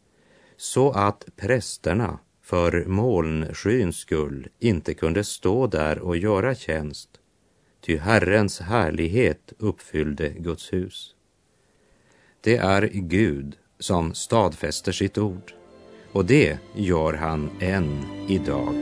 Så 0.57 0.91
att 0.91 1.25
prästerna 1.35 2.19
för 2.43 2.85
molnskyns 2.85 3.97
skull 3.97 4.47
inte 4.59 4.93
kunde 4.93 5.23
stå 5.23 5.67
där 5.67 6.00
och 6.00 6.17
göra 6.17 6.55
tjänst, 6.55 7.09
ty 7.81 7.97
Herrens 7.97 8.59
härlighet 8.59 9.53
uppfyllde 9.57 10.29
Guds 10.29 10.73
hus. 10.73 11.15
Det 12.41 12.57
är 12.57 12.89
Gud 12.93 13.57
som 13.79 14.13
stadfäster 14.13 14.91
sitt 14.91 15.17
ord 15.17 15.53
och 16.12 16.25
det 16.25 16.57
gör 16.75 17.13
han 17.13 17.50
än 17.59 18.05
idag. 18.29 18.73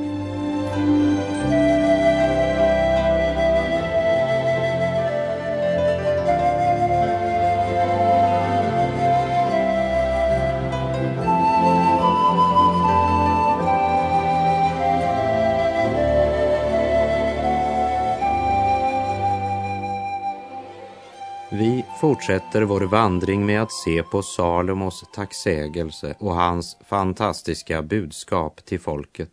Fortsätter 22.01 22.61
vår 22.61 22.81
vandring 22.81 23.45
med 23.45 23.61
att 23.61 23.71
se 23.71 24.03
på 24.03 24.21
Salomos 24.21 25.03
tacksägelse 25.13 26.15
och 26.19 26.35
hans 26.35 26.77
fantastiska 26.89 27.81
budskap 27.81 28.65
till 28.65 28.79
folket. 28.79 29.31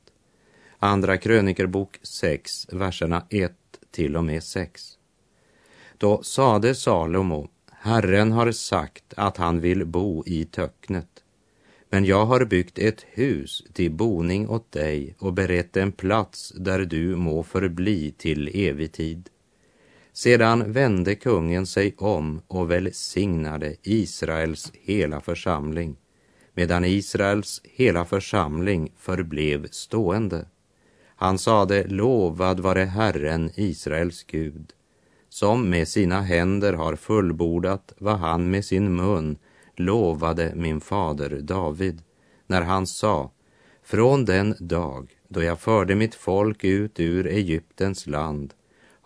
Andra 0.78 1.16
krönikerbok 1.16 1.98
6, 2.02 2.66
verserna 2.72 3.22
1 3.30 3.52
till 3.90 4.16
och 4.16 4.24
med 4.24 4.44
6. 4.44 4.82
Då 5.98 6.22
sade 6.22 6.74
Salomo, 6.74 7.48
Herren 7.70 8.32
har 8.32 8.52
sagt 8.52 9.14
att 9.16 9.36
han 9.36 9.60
vill 9.60 9.86
bo 9.86 10.24
i 10.26 10.44
töcknet, 10.44 11.24
men 11.90 12.04
jag 12.04 12.26
har 12.26 12.44
byggt 12.44 12.78
ett 12.78 13.06
hus 13.10 13.64
till 13.72 13.90
boning 13.90 14.48
åt 14.48 14.72
dig 14.72 15.14
och 15.18 15.32
berett 15.32 15.76
en 15.76 15.92
plats 15.92 16.52
där 16.56 16.80
du 16.80 17.16
må 17.16 17.42
förbli 17.42 18.14
till 18.18 18.50
evig 18.54 18.92
tid. 18.92 19.28
Sedan 20.18 20.72
vände 20.72 21.14
kungen 21.14 21.66
sig 21.66 21.94
om 21.98 22.40
och 22.48 22.70
välsignade 22.70 23.76
Israels 23.82 24.72
hela 24.74 25.20
församling, 25.20 25.96
medan 26.54 26.84
Israels 26.84 27.60
hela 27.64 28.04
församling 28.04 28.92
förblev 28.96 29.68
stående. 29.70 30.46
Han 31.16 31.38
sade, 31.38 31.86
lovad 31.86 32.60
vare 32.60 32.84
Herren, 32.84 33.50
Israels 33.54 34.24
Gud, 34.24 34.72
som 35.28 35.70
med 35.70 35.88
sina 35.88 36.20
händer 36.20 36.72
har 36.72 36.96
fullbordat 36.96 37.92
vad 37.98 38.18
han 38.18 38.50
med 38.50 38.64
sin 38.64 38.96
mun 38.96 39.36
lovade 39.76 40.52
min 40.54 40.80
fader 40.80 41.40
David, 41.40 42.02
när 42.46 42.62
han 42.62 42.86
sa, 42.86 43.30
från 43.82 44.24
den 44.24 44.54
dag 44.58 45.10
då 45.28 45.42
jag 45.42 45.60
förde 45.60 45.94
mitt 45.94 46.14
folk 46.14 46.64
ut 46.64 47.00
ur 47.00 47.26
Egyptens 47.26 48.06
land 48.06 48.54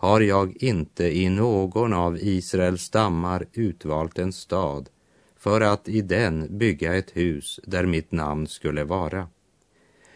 har 0.03 0.21
jag 0.21 0.63
inte 0.63 1.17
i 1.17 1.29
någon 1.29 1.93
av 1.93 2.17
Israels 2.17 2.81
stammar 2.81 3.45
utvalt 3.53 4.19
en 4.19 4.33
stad 4.33 4.89
för 5.37 5.61
att 5.61 5.89
i 5.89 6.01
den 6.01 6.57
bygga 6.57 6.95
ett 6.95 7.17
hus 7.17 7.59
där 7.63 7.85
mitt 7.85 8.11
namn 8.11 8.47
skulle 8.47 8.83
vara. 8.83 9.27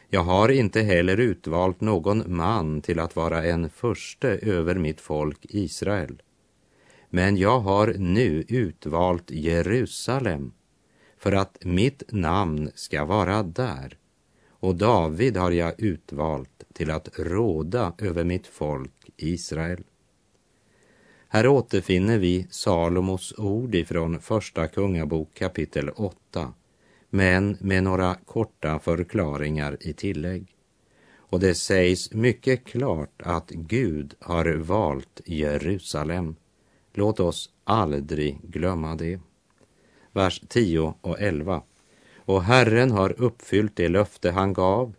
Jag 0.10 0.24
har 0.24 0.50
inte 0.50 0.82
heller 0.82 1.20
utvalt 1.20 1.82
någon 1.82 2.36
man 2.36 2.82
till 2.82 3.00
att 3.00 3.16
vara 3.16 3.44
en 3.44 3.70
förste 3.70 4.28
över 4.30 4.76
mitt 4.76 5.02
folk 5.02 5.46
Israel. 5.50 6.22
Men 7.10 7.38
jag 7.38 7.60
har 7.60 7.94
nu 7.98 8.44
utvalt 8.48 9.32
Jerusalem 9.32 10.52
för 11.18 11.32
att 11.32 11.58
mitt 11.62 12.04
namn 12.12 12.72
ska 12.76 13.06
vara 13.06 13.44
där 13.44 13.98
och 14.60 14.76
David 14.76 15.38
har 15.38 15.52
jag 15.52 15.74
utvalt 15.82 16.64
till 16.74 16.92
att 16.92 17.20
råda 17.20 17.94
över 17.98 18.24
mitt 18.24 18.48
folk 18.48 18.97
Israel. 19.18 19.84
Här 21.30 21.48
återfinner 21.48 22.18
vi 22.18 22.48
Salomos 22.50 23.34
ord 23.38 23.76
ifrån 23.76 24.20
Första 24.20 24.68
Kungabok 24.68 25.34
kapitel 25.34 25.90
8, 25.90 26.54
men 27.10 27.58
med 27.60 27.84
några 27.84 28.16
korta 28.16 28.80
förklaringar 28.80 29.78
i 29.80 29.94
tillägg. 29.94 30.56
Och 31.16 31.40
det 31.40 31.56
sägs 31.56 32.14
mycket 32.14 32.66
klart 32.66 33.22
att 33.24 33.50
Gud 33.50 34.14
har 34.20 34.54
valt 34.54 35.22
Jerusalem. 35.26 36.36
Låt 36.94 37.20
oss 37.20 37.50
aldrig 37.64 38.40
glömma 38.44 38.96
det. 38.96 39.20
Vers 40.12 40.42
10 40.48 40.94
och 41.02 41.22
11. 41.22 41.62
Och 42.16 42.44
Herren 42.44 42.92
har 42.92 43.22
uppfyllt 43.22 43.76
det 43.76 43.90
löfte 43.90 44.32
han 44.32 44.54
gav 44.54 44.94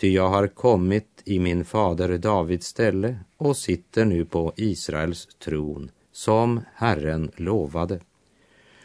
Ty 0.00 0.12
jag 0.12 0.28
har 0.28 0.46
kommit 0.46 1.22
i 1.24 1.38
min 1.38 1.64
fader 1.64 2.18
Davids 2.18 2.66
ställe 2.66 3.18
och 3.36 3.56
sitter 3.56 4.04
nu 4.04 4.24
på 4.24 4.52
Israels 4.56 5.28
tron, 5.44 5.90
som 6.12 6.60
Herren 6.74 7.30
lovade. 7.36 8.00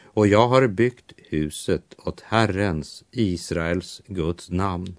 Och 0.04 0.28
jag 0.28 0.48
har 0.48 0.68
byggt 0.68 1.14
huset 1.18 1.96
åt 1.98 2.22
Herrens, 2.22 3.04
Israels, 3.12 4.02
Guds 4.08 4.50
namn. 4.50 4.96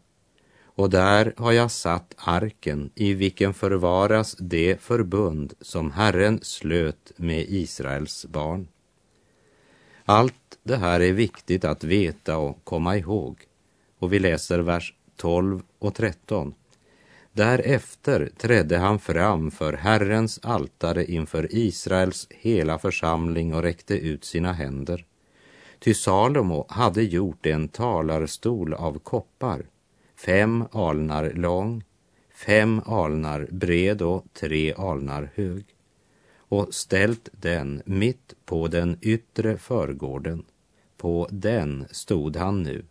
Och 0.64 0.90
där 0.90 1.34
har 1.36 1.52
jag 1.52 1.70
satt 1.70 2.14
arken 2.16 2.90
i 2.94 3.14
vilken 3.14 3.54
förvaras 3.54 4.36
det 4.38 4.80
förbund 4.80 5.54
som 5.60 5.90
Herren 5.90 6.38
slöt 6.42 7.12
med 7.16 7.46
Israels 7.48 8.26
barn. 8.26 8.68
Allt 10.04 10.58
det 10.62 10.76
här 10.76 11.00
är 11.00 11.12
viktigt 11.12 11.64
att 11.64 11.84
veta 11.84 12.36
och 12.36 12.64
komma 12.64 12.96
ihåg. 12.96 13.38
Och 13.98 14.12
vi 14.12 14.18
läser 14.18 14.58
vers 14.58 14.94
12 15.16 15.62
och 15.78 15.94
13. 15.94 16.54
Därefter 17.32 18.30
trädde 18.36 18.78
han 18.78 18.98
fram 18.98 19.50
för 19.50 19.72
Herrens 19.72 20.40
altare 20.42 21.04
inför 21.04 21.48
Israels 21.50 22.26
hela 22.30 22.78
församling 22.78 23.54
och 23.54 23.62
räckte 23.62 23.98
ut 23.98 24.24
sina 24.24 24.52
händer. 24.52 25.06
Ty 25.78 25.94
Salomo 25.94 26.66
hade 26.68 27.02
gjort 27.02 27.46
en 27.46 27.68
talarstol 27.68 28.74
av 28.74 28.98
koppar, 28.98 29.66
fem 30.16 30.64
alnar 30.72 31.30
lång, 31.34 31.84
fem 32.34 32.82
alnar 32.86 33.48
bred 33.50 34.02
och 34.02 34.24
tre 34.32 34.74
alnar 34.74 35.30
hög 35.34 35.64
och 36.36 36.74
ställt 36.74 37.28
den 37.32 37.82
mitt 37.86 38.34
på 38.44 38.68
den 38.68 38.98
yttre 39.00 39.58
förgården. 39.58 40.44
På 40.96 41.28
den 41.30 41.86
stod 41.90 42.36
han 42.36 42.62
nu 42.62 42.84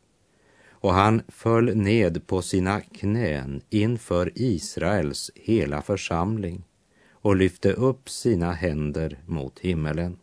och 0.84 0.94
han 0.94 1.22
föll 1.28 1.76
ned 1.76 2.28
på 2.28 2.42
sina 2.42 2.82
knän 2.82 3.62
inför 3.70 4.32
Israels 4.36 5.32
hela 5.36 5.82
församling 5.82 6.64
och 7.12 7.36
lyfte 7.36 7.74
upp 7.74 8.10
sina 8.10 8.52
händer 8.52 9.20
mot 9.26 9.60
himmelen. 9.60 10.18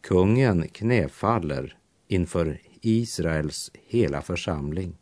Kungen 0.00 0.68
knäfaller 0.68 1.76
inför 2.08 2.60
Israels 2.80 3.70
hela 3.86 4.22
församling 4.22 4.98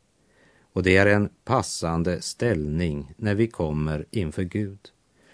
och 0.72 0.82
det 0.82 0.96
är 0.96 1.06
en 1.06 1.28
passande 1.44 2.22
ställning 2.22 3.14
när 3.16 3.34
vi 3.34 3.46
kommer 3.46 4.06
inför 4.10 4.42
Gud. 4.42 4.80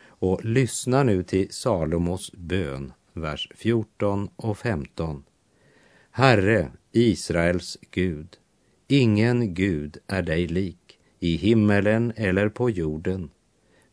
Och 0.07 0.45
lyssna 0.45 1.03
nu 1.03 1.23
till 1.23 1.53
Salomos 1.53 2.33
bön, 2.33 2.93
vers 3.13 3.49
14 3.55 4.29
och 4.37 4.59
15. 4.59 5.25
Herre, 6.11 6.73
Israels 6.93 7.79
Gud, 7.91 8.40
Ingen 8.93 9.55
Gud 9.55 9.99
är 10.07 10.23
dig 10.23 10.47
lik, 10.47 10.99
i 11.19 11.37
himmelen 11.37 12.13
eller 12.17 12.49
på 12.49 12.71
jorden. 12.71 13.31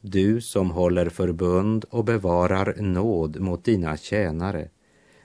du 0.02 0.42
som 0.42 0.72
håller 0.72 1.10
förbund 1.10 1.86
och 1.90 2.06
bevarar 2.06 2.76
nåd 2.82 3.40
mot 3.40 3.66
dina 3.66 3.98
tjänare 3.98 4.70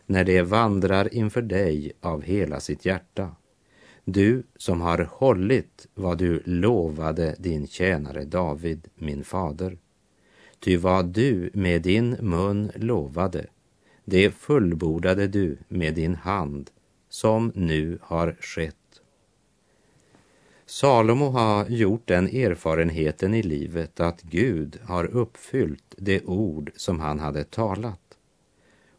när 0.06 0.24
de 0.24 0.42
vandrar 0.42 1.14
inför 1.14 1.42
dig 1.42 1.92
av 2.00 2.22
hela 2.22 2.60
sitt 2.60 2.84
hjärta. 2.84 3.36
Du 4.04 4.42
som 4.56 4.80
har 4.80 5.08
hållit 5.10 5.86
vad 5.94 6.18
du 6.18 6.42
lovade 6.44 7.36
din 7.38 7.66
tjänare 7.66 8.24
David, 8.24 8.88
min 8.94 9.24
fader. 9.24 9.78
Ty 10.60 10.76
vad 10.76 11.06
du 11.06 11.50
med 11.54 11.82
din 11.82 12.16
mun 12.20 12.70
lovade, 12.74 13.46
det 14.04 14.30
fullbordade 14.30 15.26
du 15.26 15.58
med 15.68 15.94
din 15.94 16.14
hand, 16.14 16.70
som 17.08 17.52
nu 17.54 17.98
har 18.02 18.36
skett. 18.40 18.76
Salomo 20.72 21.30
har 21.30 21.66
gjort 21.68 22.06
den 22.06 22.28
erfarenheten 22.28 23.34
i 23.34 23.42
livet 23.42 24.00
att 24.00 24.22
Gud 24.22 24.78
har 24.84 25.04
uppfyllt 25.04 25.94
det 25.96 26.24
ord 26.24 26.72
som 26.76 27.00
han 27.00 27.18
hade 27.18 27.44
talat. 27.44 28.18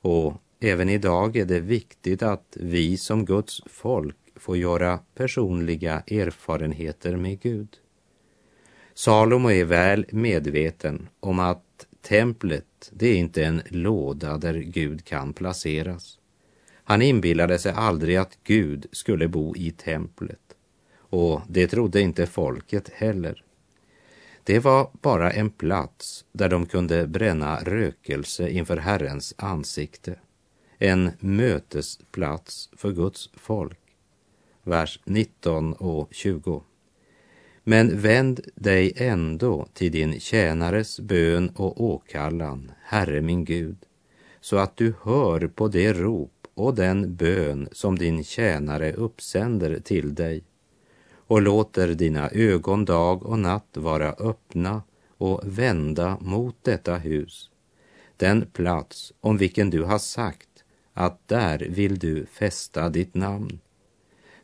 Och 0.02 0.34
även 0.60 0.90
idag 0.90 1.36
är 1.36 1.46
det 1.46 1.60
viktigt 1.60 2.24
att 2.24 2.58
vi 2.60 2.98
som 2.98 3.26
Guds 3.26 3.62
folk 3.66 4.16
får 4.36 4.58
göra 4.58 5.00
personliga 5.16 6.00
erfarenheter 6.00 7.16
med 7.16 7.42
Gud. 7.42 7.78
Salomo 8.94 9.52
är 9.52 9.66
väl 9.66 10.06
medveten 10.12 11.10
om 11.20 11.40
att 11.40 11.88
templet, 12.02 12.92
det 12.92 13.08
är 13.08 13.16
inte 13.16 13.46
en 13.46 13.62
låda 13.66 14.38
där 14.38 14.54
Gud 14.54 15.06
kan 15.06 15.34
placeras. 15.34 16.20
Han 16.84 17.02
inbillade 17.02 17.60
sig 17.60 17.72
aldrig 17.76 18.16
att 18.16 18.38
Gud 18.44 18.86
skulle 18.92 19.28
bo 19.28 19.56
i 19.56 19.72
templet 19.72 20.43
och 21.14 21.42
det 21.48 21.68
trodde 21.68 22.02
inte 22.02 22.26
folket 22.26 22.90
heller. 22.90 23.44
Det 24.44 24.60
var 24.60 24.90
bara 25.02 25.32
en 25.32 25.50
plats 25.50 26.26
där 26.32 26.50
de 26.50 26.66
kunde 26.66 27.08
bränna 27.08 27.60
rökelse 27.64 28.50
inför 28.50 28.78
Herrens 28.78 29.34
ansikte. 29.38 30.16
En 30.78 31.12
mötesplats 31.20 32.70
för 32.78 32.92
Guds 32.92 33.30
folk. 33.34 33.80
Vers 34.64 35.00
19 35.06 35.74
och 35.74 36.08
20. 36.12 36.64
Men 37.64 38.02
vänd 38.02 38.40
dig 38.56 38.94
ändå 38.96 39.68
till 39.74 39.92
din 39.92 40.20
tjänares 40.20 41.00
bön 41.00 41.50
och 41.50 41.84
åkallan, 41.84 42.72
Herre 42.84 43.22
min 43.22 43.46
Gud, 43.46 43.78
så 44.42 44.58
att 44.58 44.78
du 44.78 44.94
hör 45.04 45.48
på 45.48 45.68
det 45.68 45.94
rop 45.94 46.48
och 46.54 46.76
den 46.76 47.16
bön 47.16 47.70
som 47.72 48.00
din 48.00 48.24
tjänare 48.24 48.94
uppsänder 48.94 49.80
till 49.80 50.16
dig 50.16 50.44
och 51.34 51.42
låter 51.42 51.88
dina 51.88 52.30
ögon 52.30 52.86
dag 52.86 53.26
och 53.26 53.40
natt 53.40 53.78
vara 53.78 54.14
öppna 54.14 54.82
och 55.18 55.42
vända 55.44 56.18
mot 56.22 56.56
detta 56.62 56.96
hus, 56.96 57.50
den 58.18 58.46
plats 58.46 59.14
om 59.20 59.38
vilken 59.38 59.70
du 59.70 59.84
har 59.84 59.98
sagt 59.98 60.50
att 60.94 61.28
där 61.28 61.68
vill 61.70 62.00
du 62.00 62.26
fästa 62.26 62.90
ditt 62.90 63.16
namn, 63.16 63.60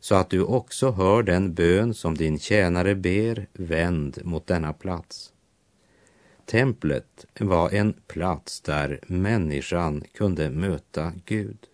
så 0.00 0.14
att 0.14 0.30
du 0.30 0.42
också 0.42 0.90
hör 0.90 1.22
den 1.22 1.54
bön 1.54 1.94
som 1.94 2.14
din 2.14 2.38
tjänare 2.38 2.94
ber, 2.94 3.46
vänd 3.52 4.18
mot 4.24 4.46
denna 4.46 4.72
plats. 4.72 5.32
Templet 6.44 7.26
var 7.40 7.70
en 7.70 7.94
plats 8.06 8.60
där 8.60 9.00
människan 9.06 10.04
kunde 10.14 10.50
möta 10.50 11.12
Gud. 11.24 11.66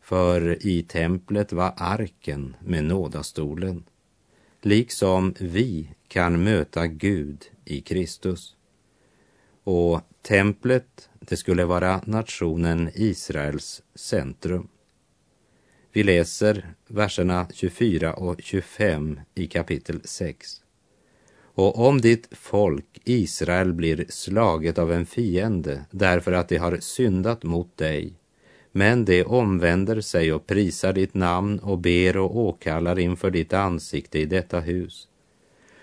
För 0.00 0.66
i 0.66 0.82
templet 0.82 1.52
var 1.52 1.72
arken 1.76 2.56
med 2.64 2.84
nådastolen 2.84 3.84
liksom 4.62 5.34
vi 5.40 5.88
kan 6.08 6.42
möta 6.42 6.86
Gud 6.86 7.44
i 7.64 7.80
Kristus. 7.80 8.56
Och 9.64 10.00
templet, 10.22 11.08
det 11.20 11.36
skulle 11.36 11.64
vara 11.64 12.02
nationen 12.06 12.90
Israels 12.94 13.82
centrum. 13.94 14.68
Vi 15.92 16.02
läser 16.02 16.74
verserna 16.86 17.46
24 17.52 18.14
och 18.14 18.40
25 18.42 19.20
i 19.34 19.46
kapitel 19.46 20.00
6. 20.04 20.62
Och 21.40 21.78
om 21.86 22.00
ditt 22.00 22.28
folk 22.30 23.00
Israel 23.04 23.72
blir 23.72 24.06
slaget 24.08 24.78
av 24.78 24.92
en 24.92 25.06
fiende 25.06 25.84
därför 25.90 26.32
att 26.32 26.48
de 26.48 26.56
har 26.56 26.78
syndat 26.80 27.42
mot 27.42 27.76
dig 27.76 28.17
men 28.78 29.04
de 29.04 29.24
omvänder 29.24 30.00
sig 30.00 30.32
och 30.32 30.46
prisar 30.46 30.92
ditt 30.92 31.14
namn 31.14 31.58
och 31.58 31.78
ber 31.78 32.16
och 32.16 32.36
åkallar 32.36 32.98
inför 32.98 33.30
ditt 33.30 33.52
ansikte 33.52 34.18
i 34.18 34.26
detta 34.26 34.60
hus. 34.60 35.08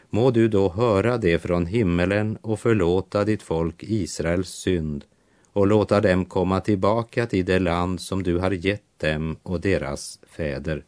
Må 0.09 0.31
du 0.31 0.47
då 0.47 0.69
höra 0.69 1.17
det 1.17 1.39
från 1.39 1.65
himmelen 1.65 2.37
och 2.41 2.59
förlåta 2.59 3.23
ditt 3.23 3.43
folk 3.43 3.83
Israels 3.83 4.49
synd 4.49 5.05
och 5.53 5.67
låta 5.67 6.01
dem 6.01 6.25
komma 6.25 6.61
tillbaka 6.61 7.25
till 7.25 7.45
det 7.45 7.59
land 7.59 8.01
som 8.01 8.23
du 8.23 8.37
har 8.37 8.51
gett 8.51 8.99
dem 8.99 9.35
och 9.43 9.61
deras 9.61 10.19
fäder. 10.27 10.83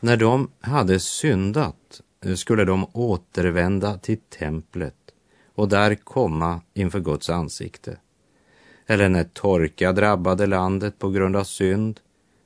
När 0.00 0.16
de 0.16 0.50
hade 0.60 1.00
syndat 1.00 2.00
skulle 2.36 2.64
de 2.64 2.86
återvända 2.92 3.98
till 3.98 4.20
templet 4.38 4.96
och 5.54 5.68
där 5.68 5.94
komma 5.94 6.60
inför 6.72 7.00
Guds 7.00 7.30
ansikte 7.30 7.98
eller 8.86 9.08
när 9.08 9.24
torka 9.24 9.92
drabbade 9.92 10.46
landet 10.46 10.98
på 10.98 11.10
grund 11.10 11.36
av 11.36 11.44
synd, 11.44 12.00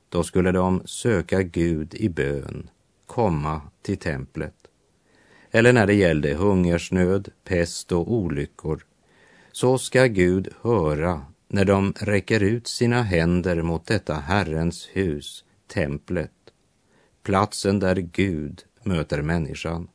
då 0.09 0.23
skulle 0.23 0.51
de 0.51 0.81
söka 0.85 1.41
Gud 1.41 1.93
i 1.95 2.09
bön, 2.09 2.69
komma 3.05 3.61
till 3.81 3.97
templet. 3.97 4.55
Eller 5.51 5.73
när 5.73 5.87
det 5.87 5.93
gällde 5.93 6.33
hungersnöd, 6.33 7.29
pest 7.43 7.91
och 7.91 8.13
olyckor, 8.13 8.85
så 9.51 9.77
ska 9.77 10.05
Gud 10.05 10.49
höra 10.61 11.21
när 11.47 11.65
de 11.65 11.93
räcker 11.99 12.43
ut 12.43 12.67
sina 12.67 13.01
händer 13.03 13.61
mot 13.61 13.85
detta 13.85 14.13
Herrens 14.13 14.89
hus, 14.91 15.43
templet, 15.67 16.31
platsen 17.23 17.79
där 17.79 17.95
Gud 17.95 18.63
möter 18.83 19.21
människan. 19.21 19.87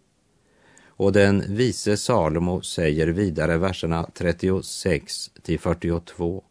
Och 0.97 1.13
den 1.13 1.45
vise 1.49 1.97
Salomo 1.97 2.63
säger 2.63 3.07
vidare 3.07 3.59
verserna 3.59 4.11
36 4.15 5.31
till 5.43 5.59
42. 5.61 6.45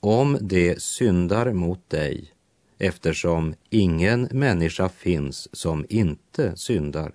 Om 0.00 0.38
det 0.40 0.82
syndar 0.82 1.52
mot 1.52 1.90
dig, 1.90 2.32
eftersom 2.78 3.54
ingen 3.70 4.28
människa 4.30 4.88
finns 4.88 5.48
som 5.56 5.86
inte 5.88 6.56
syndar. 6.56 7.12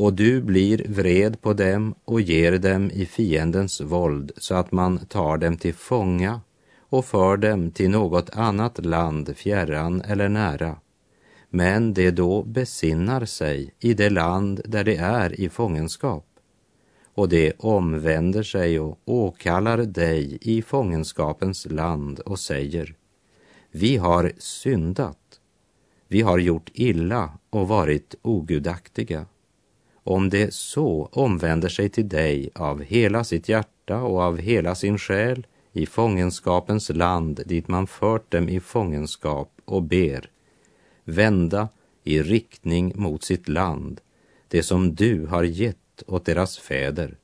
Och 0.00 0.12
du 0.12 0.42
blir 0.42 0.86
vred 0.88 1.40
på 1.40 1.52
dem 1.52 1.94
och 2.04 2.20
ger 2.20 2.58
dem 2.58 2.90
i 2.90 3.06
fiendens 3.06 3.80
våld 3.80 4.32
så 4.36 4.54
att 4.54 4.72
man 4.72 4.98
tar 4.98 5.36
dem 5.36 5.56
till 5.56 5.74
fånga 5.74 6.40
och 6.78 7.04
för 7.04 7.36
dem 7.36 7.70
till 7.70 7.90
något 7.90 8.30
annat 8.30 8.84
land 8.84 9.36
fjärran 9.36 10.00
eller 10.00 10.28
nära 10.28 10.76
men 11.50 11.94
de 11.94 12.10
då 12.10 12.42
besinnar 12.42 13.24
sig 13.24 13.74
i 13.78 13.94
det 13.94 14.10
land 14.10 14.60
där 14.64 14.84
de 14.84 14.96
är 14.96 15.40
i 15.40 15.48
fångenskap 15.48 16.26
och 17.14 17.28
de 17.28 17.52
omvänder 17.58 18.42
sig 18.42 18.80
och 18.80 18.98
åkallar 19.04 19.78
dig 19.78 20.38
i 20.40 20.62
fångenskapens 20.62 21.66
land 21.70 22.20
och 22.20 22.38
säger 22.38 22.94
Vi 23.70 23.96
har 23.96 24.32
syndat, 24.38 25.40
vi 26.08 26.20
har 26.20 26.38
gjort 26.38 26.70
illa 26.74 27.38
och 27.50 27.68
varit 27.68 28.14
ogudaktiga. 28.22 29.26
Om 29.94 30.30
det 30.30 30.54
så 30.54 31.08
omvänder 31.12 31.68
sig 31.68 31.88
till 31.88 32.08
dig 32.08 32.50
av 32.54 32.82
hela 32.82 33.24
sitt 33.24 33.48
hjärta 33.48 34.02
och 34.02 34.20
av 34.20 34.38
hela 34.38 34.74
sin 34.74 34.98
själ 34.98 35.46
i 35.72 35.86
fångenskapens 35.86 36.88
land 36.88 37.40
dit 37.46 37.68
man 37.68 37.86
fört 37.86 38.30
dem 38.30 38.48
i 38.48 38.60
fångenskap 38.60 39.52
och 39.64 39.82
ber 39.82 40.30
vända 41.10 41.68
i 42.04 42.22
riktning 42.22 42.92
mot 42.96 43.22
sitt 43.22 43.48
land, 43.48 44.00
det 44.48 44.62
som 44.62 44.94
du 44.94 45.26
har 45.26 45.42
gett 45.42 46.02
åt 46.06 46.24
deras 46.24 46.58
fäder, 46.58 47.16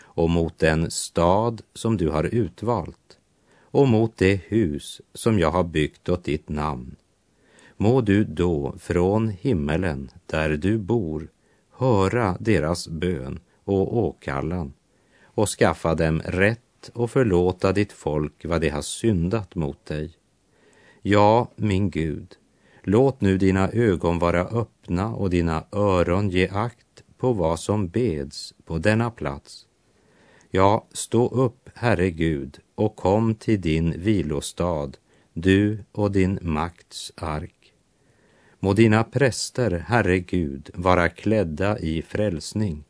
och 0.00 0.30
mot 0.30 0.58
den 0.58 0.90
stad 0.90 1.62
som 1.74 1.96
du 1.96 2.08
har 2.08 2.24
utvalt, 2.24 3.18
och 3.60 3.88
mot 3.88 4.16
det 4.16 4.40
hus 4.46 5.00
som 5.14 5.38
jag 5.38 5.50
har 5.50 5.64
byggt 5.64 6.08
åt 6.08 6.24
ditt 6.24 6.48
namn. 6.48 6.96
Må 7.76 8.00
du 8.00 8.24
då 8.24 8.74
från 8.78 9.28
himmelen, 9.28 10.10
där 10.26 10.50
du 10.50 10.78
bor, 10.78 11.28
höra 11.70 12.36
deras 12.40 12.88
bön 12.88 13.40
och 13.64 13.96
åkallan 13.98 14.72
och 15.22 15.48
skaffa 15.48 15.94
dem 15.94 16.22
rätt 16.24 16.90
och 16.92 17.10
förlåta 17.10 17.72
ditt 17.72 17.92
folk 17.92 18.44
vad 18.44 18.60
de 18.60 18.68
har 18.68 18.82
syndat 18.82 19.54
mot 19.54 19.86
dig. 19.86 20.10
Ja, 21.02 21.50
min 21.56 21.90
Gud, 21.90 22.36
Låt 22.82 23.20
nu 23.20 23.38
dina 23.38 23.70
ögon 23.70 24.18
vara 24.18 24.40
öppna 24.40 25.14
och 25.14 25.30
dina 25.30 25.64
öron 25.72 26.30
ge 26.30 26.48
akt 26.48 27.04
på 27.18 27.32
vad 27.32 27.60
som 27.60 27.88
beds 27.88 28.54
på 28.64 28.78
denna 28.78 29.10
plats. 29.10 29.66
Ja, 30.50 30.86
stå 30.92 31.28
upp, 31.28 31.68
Herre 31.74 32.10
Gud, 32.10 32.58
och 32.74 32.96
kom 32.96 33.34
till 33.34 33.60
din 33.60 34.00
vilostad, 34.00 34.90
du 35.32 35.84
och 35.92 36.12
din 36.12 36.38
makts 36.42 37.12
ark. 37.16 37.72
Må 38.58 38.72
dina 38.72 39.04
präster, 39.04 39.70
Herre 39.70 40.18
Gud, 40.18 40.70
vara 40.74 41.08
klädda 41.08 41.78
i 41.78 42.02
frälsning 42.02 42.84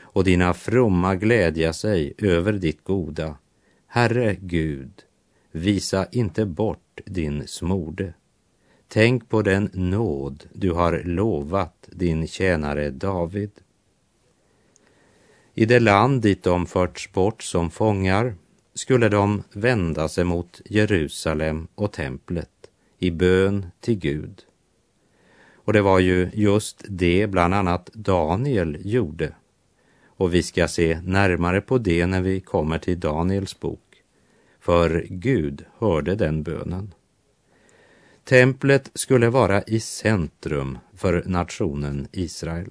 och 0.00 0.24
dina 0.24 0.54
fromma 0.54 1.14
glädja 1.14 1.72
sig 1.72 2.14
över 2.18 2.52
ditt 2.52 2.84
goda. 2.84 3.36
Herre 3.86 4.36
Gud, 4.40 4.92
visa 5.52 6.06
inte 6.12 6.46
bort 6.46 7.00
din 7.06 7.46
smorde. 7.46 8.14
Tänk 8.94 9.28
på 9.28 9.42
den 9.42 9.70
nåd 9.72 10.44
du 10.52 10.72
har 10.72 11.02
lovat 11.04 11.88
din 11.90 12.26
tjänare 12.26 12.90
David. 12.90 13.50
I 15.54 15.64
det 15.64 15.80
land 15.80 16.22
dit 16.22 16.42
de 16.42 16.66
förts 16.66 17.12
bort 17.12 17.42
som 17.42 17.70
fångar 17.70 18.34
skulle 18.74 19.08
de 19.08 19.42
vända 19.52 20.08
sig 20.08 20.24
mot 20.24 20.60
Jerusalem 20.64 21.68
och 21.74 21.92
templet 21.92 22.50
i 22.98 23.10
bön 23.10 23.66
till 23.80 23.98
Gud. 23.98 24.42
Och 25.54 25.72
det 25.72 25.82
var 25.82 25.98
ju 25.98 26.30
just 26.32 26.84
det 26.88 27.26
bland 27.26 27.54
annat 27.54 27.90
Daniel 27.92 28.78
gjorde. 28.80 29.34
Och 30.06 30.34
vi 30.34 30.42
ska 30.42 30.68
se 30.68 31.00
närmare 31.04 31.60
på 31.60 31.78
det 31.78 32.06
när 32.06 32.20
vi 32.20 32.40
kommer 32.40 32.78
till 32.78 33.00
Daniels 33.00 33.60
bok. 33.60 34.02
För 34.60 35.06
Gud 35.08 35.64
hörde 35.78 36.14
den 36.14 36.42
bönen. 36.42 36.94
Templet 38.24 38.90
skulle 38.94 39.28
vara 39.28 39.62
i 39.62 39.80
centrum 39.80 40.78
för 40.96 41.22
nationen 41.26 42.08
Israel. 42.12 42.70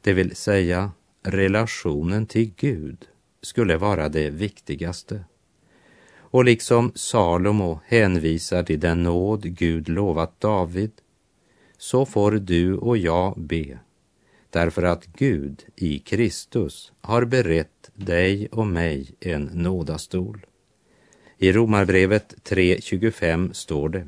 Det 0.00 0.12
vill 0.12 0.36
säga 0.36 0.92
relationen 1.22 2.26
till 2.26 2.52
Gud 2.56 3.08
skulle 3.42 3.76
vara 3.76 4.08
det 4.08 4.30
viktigaste. 4.30 5.24
Och 6.16 6.44
liksom 6.44 6.92
Salomo 6.94 7.80
hänvisar 7.86 8.62
till 8.62 8.80
den 8.80 9.02
nåd 9.02 9.42
Gud 9.42 9.88
lovat 9.88 10.40
David, 10.40 10.92
så 11.78 12.06
får 12.06 12.32
du 12.32 12.74
och 12.74 12.98
jag 12.98 13.40
be, 13.40 13.78
därför 14.50 14.82
att 14.82 15.06
Gud 15.06 15.64
i 15.76 15.98
Kristus 15.98 16.92
har 17.00 17.24
berett 17.24 17.90
dig 17.94 18.48
och 18.52 18.66
mig 18.66 19.10
en 19.20 19.44
nådastol. 19.44 20.46
I 21.38 21.52
Romarbrevet 21.52 22.34
3.25 22.44 23.52
står 23.52 23.88
det 23.88 24.06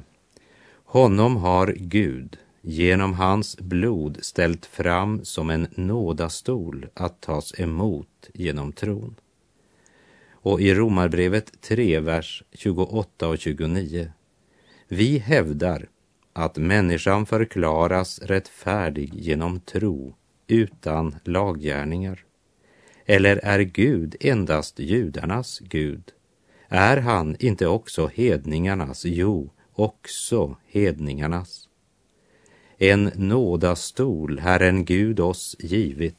honom 0.93 1.37
har 1.37 1.75
Gud 1.79 2.39
genom 2.61 3.15
hans 3.15 3.59
blod 3.59 4.19
ställt 4.21 4.67
fram 4.67 5.25
som 5.25 5.51
en 5.51 5.67
nådastol 5.75 6.87
att 6.95 7.21
tas 7.21 7.61
emot 7.61 8.31
genom 8.35 8.73
tron. 8.73 9.15
Och 10.33 10.61
i 10.61 10.75
Romarbrevet 10.75 11.61
3, 11.61 12.01
vers 12.01 12.43
28 12.53 13.29
och 13.29 13.39
29. 13.39 14.13
Vi 14.89 15.19
hävdar 15.19 15.89
att 16.33 16.57
människan 16.57 17.27
förklaras 17.27 18.19
rättfärdig 18.23 19.15
genom 19.15 19.61
tro 19.61 20.15
utan 20.47 21.17
laggärningar. 21.25 22.25
Eller 23.07 23.37
är 23.37 23.61
Gud 23.61 24.17
endast 24.21 24.79
judarnas 24.79 25.59
Gud? 25.59 26.13
Är 26.69 26.97
han 26.97 27.37
inte 27.39 27.67
också 27.67 28.11
hedningarnas? 28.15 29.05
Jo, 29.05 29.51
också 29.83 30.57
hedningarnas. 30.67 31.69
En 32.79 33.11
nådastol 33.15 34.39
Herren 34.39 34.85
Gud 34.85 35.21
oss 35.21 35.57
givit, 35.59 36.17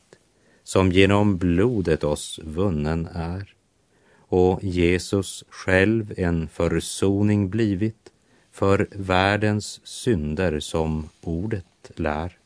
som 0.64 0.92
genom 0.92 1.38
blodet 1.38 2.04
oss 2.04 2.40
vunnen 2.44 3.08
är, 3.14 3.54
och 4.28 4.64
Jesus 4.64 5.44
själv 5.50 6.14
en 6.18 6.48
försoning 6.48 7.50
blivit 7.50 8.12
för 8.52 8.88
världens 8.92 9.88
synder 9.88 10.60
som 10.60 11.10
ordet 11.22 11.92
lär. 11.96 12.38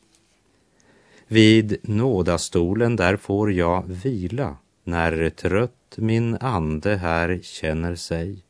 Vid 1.26 1.76
nådastolen 1.82 2.96
där 2.96 3.16
får 3.16 3.52
jag 3.52 3.84
vila 3.86 4.56
när 4.84 5.30
trött 5.30 5.94
min 5.96 6.36
ande 6.40 6.96
här 6.96 7.40
känner 7.42 7.94
sig. 7.94 8.42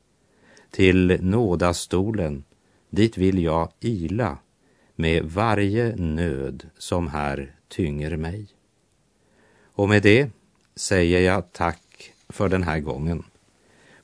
Till 0.70 1.18
nådastolen, 1.20 2.44
dit 2.90 3.18
vill 3.18 3.42
jag 3.42 3.72
ila 3.80 4.38
med 4.94 5.24
varje 5.24 5.96
nöd 5.96 6.70
som 6.78 7.08
här 7.08 7.54
tynger 7.68 8.16
mig. 8.16 8.46
Och 9.62 9.88
med 9.88 10.02
det 10.02 10.30
säger 10.76 11.20
jag 11.20 11.52
tack 11.52 12.12
för 12.28 12.48
den 12.48 12.62
här 12.62 12.80
gången. 12.80 13.24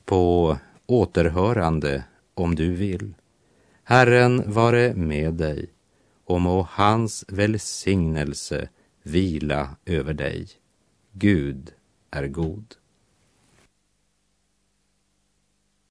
På 0.05 0.57
återhörande 0.85 2.03
om 2.33 2.55
du 2.55 2.73
vill. 2.73 3.13
Herren 3.83 4.51
vare 4.51 4.93
med 4.93 5.33
dig 5.33 5.69
och 6.23 6.41
må 6.41 6.67
hans 6.71 7.25
välsignelse 7.27 8.69
vila 9.03 9.75
över 9.85 10.13
dig. 10.13 10.47
Gud 11.11 11.71
är 12.11 12.27
god. 12.27 12.75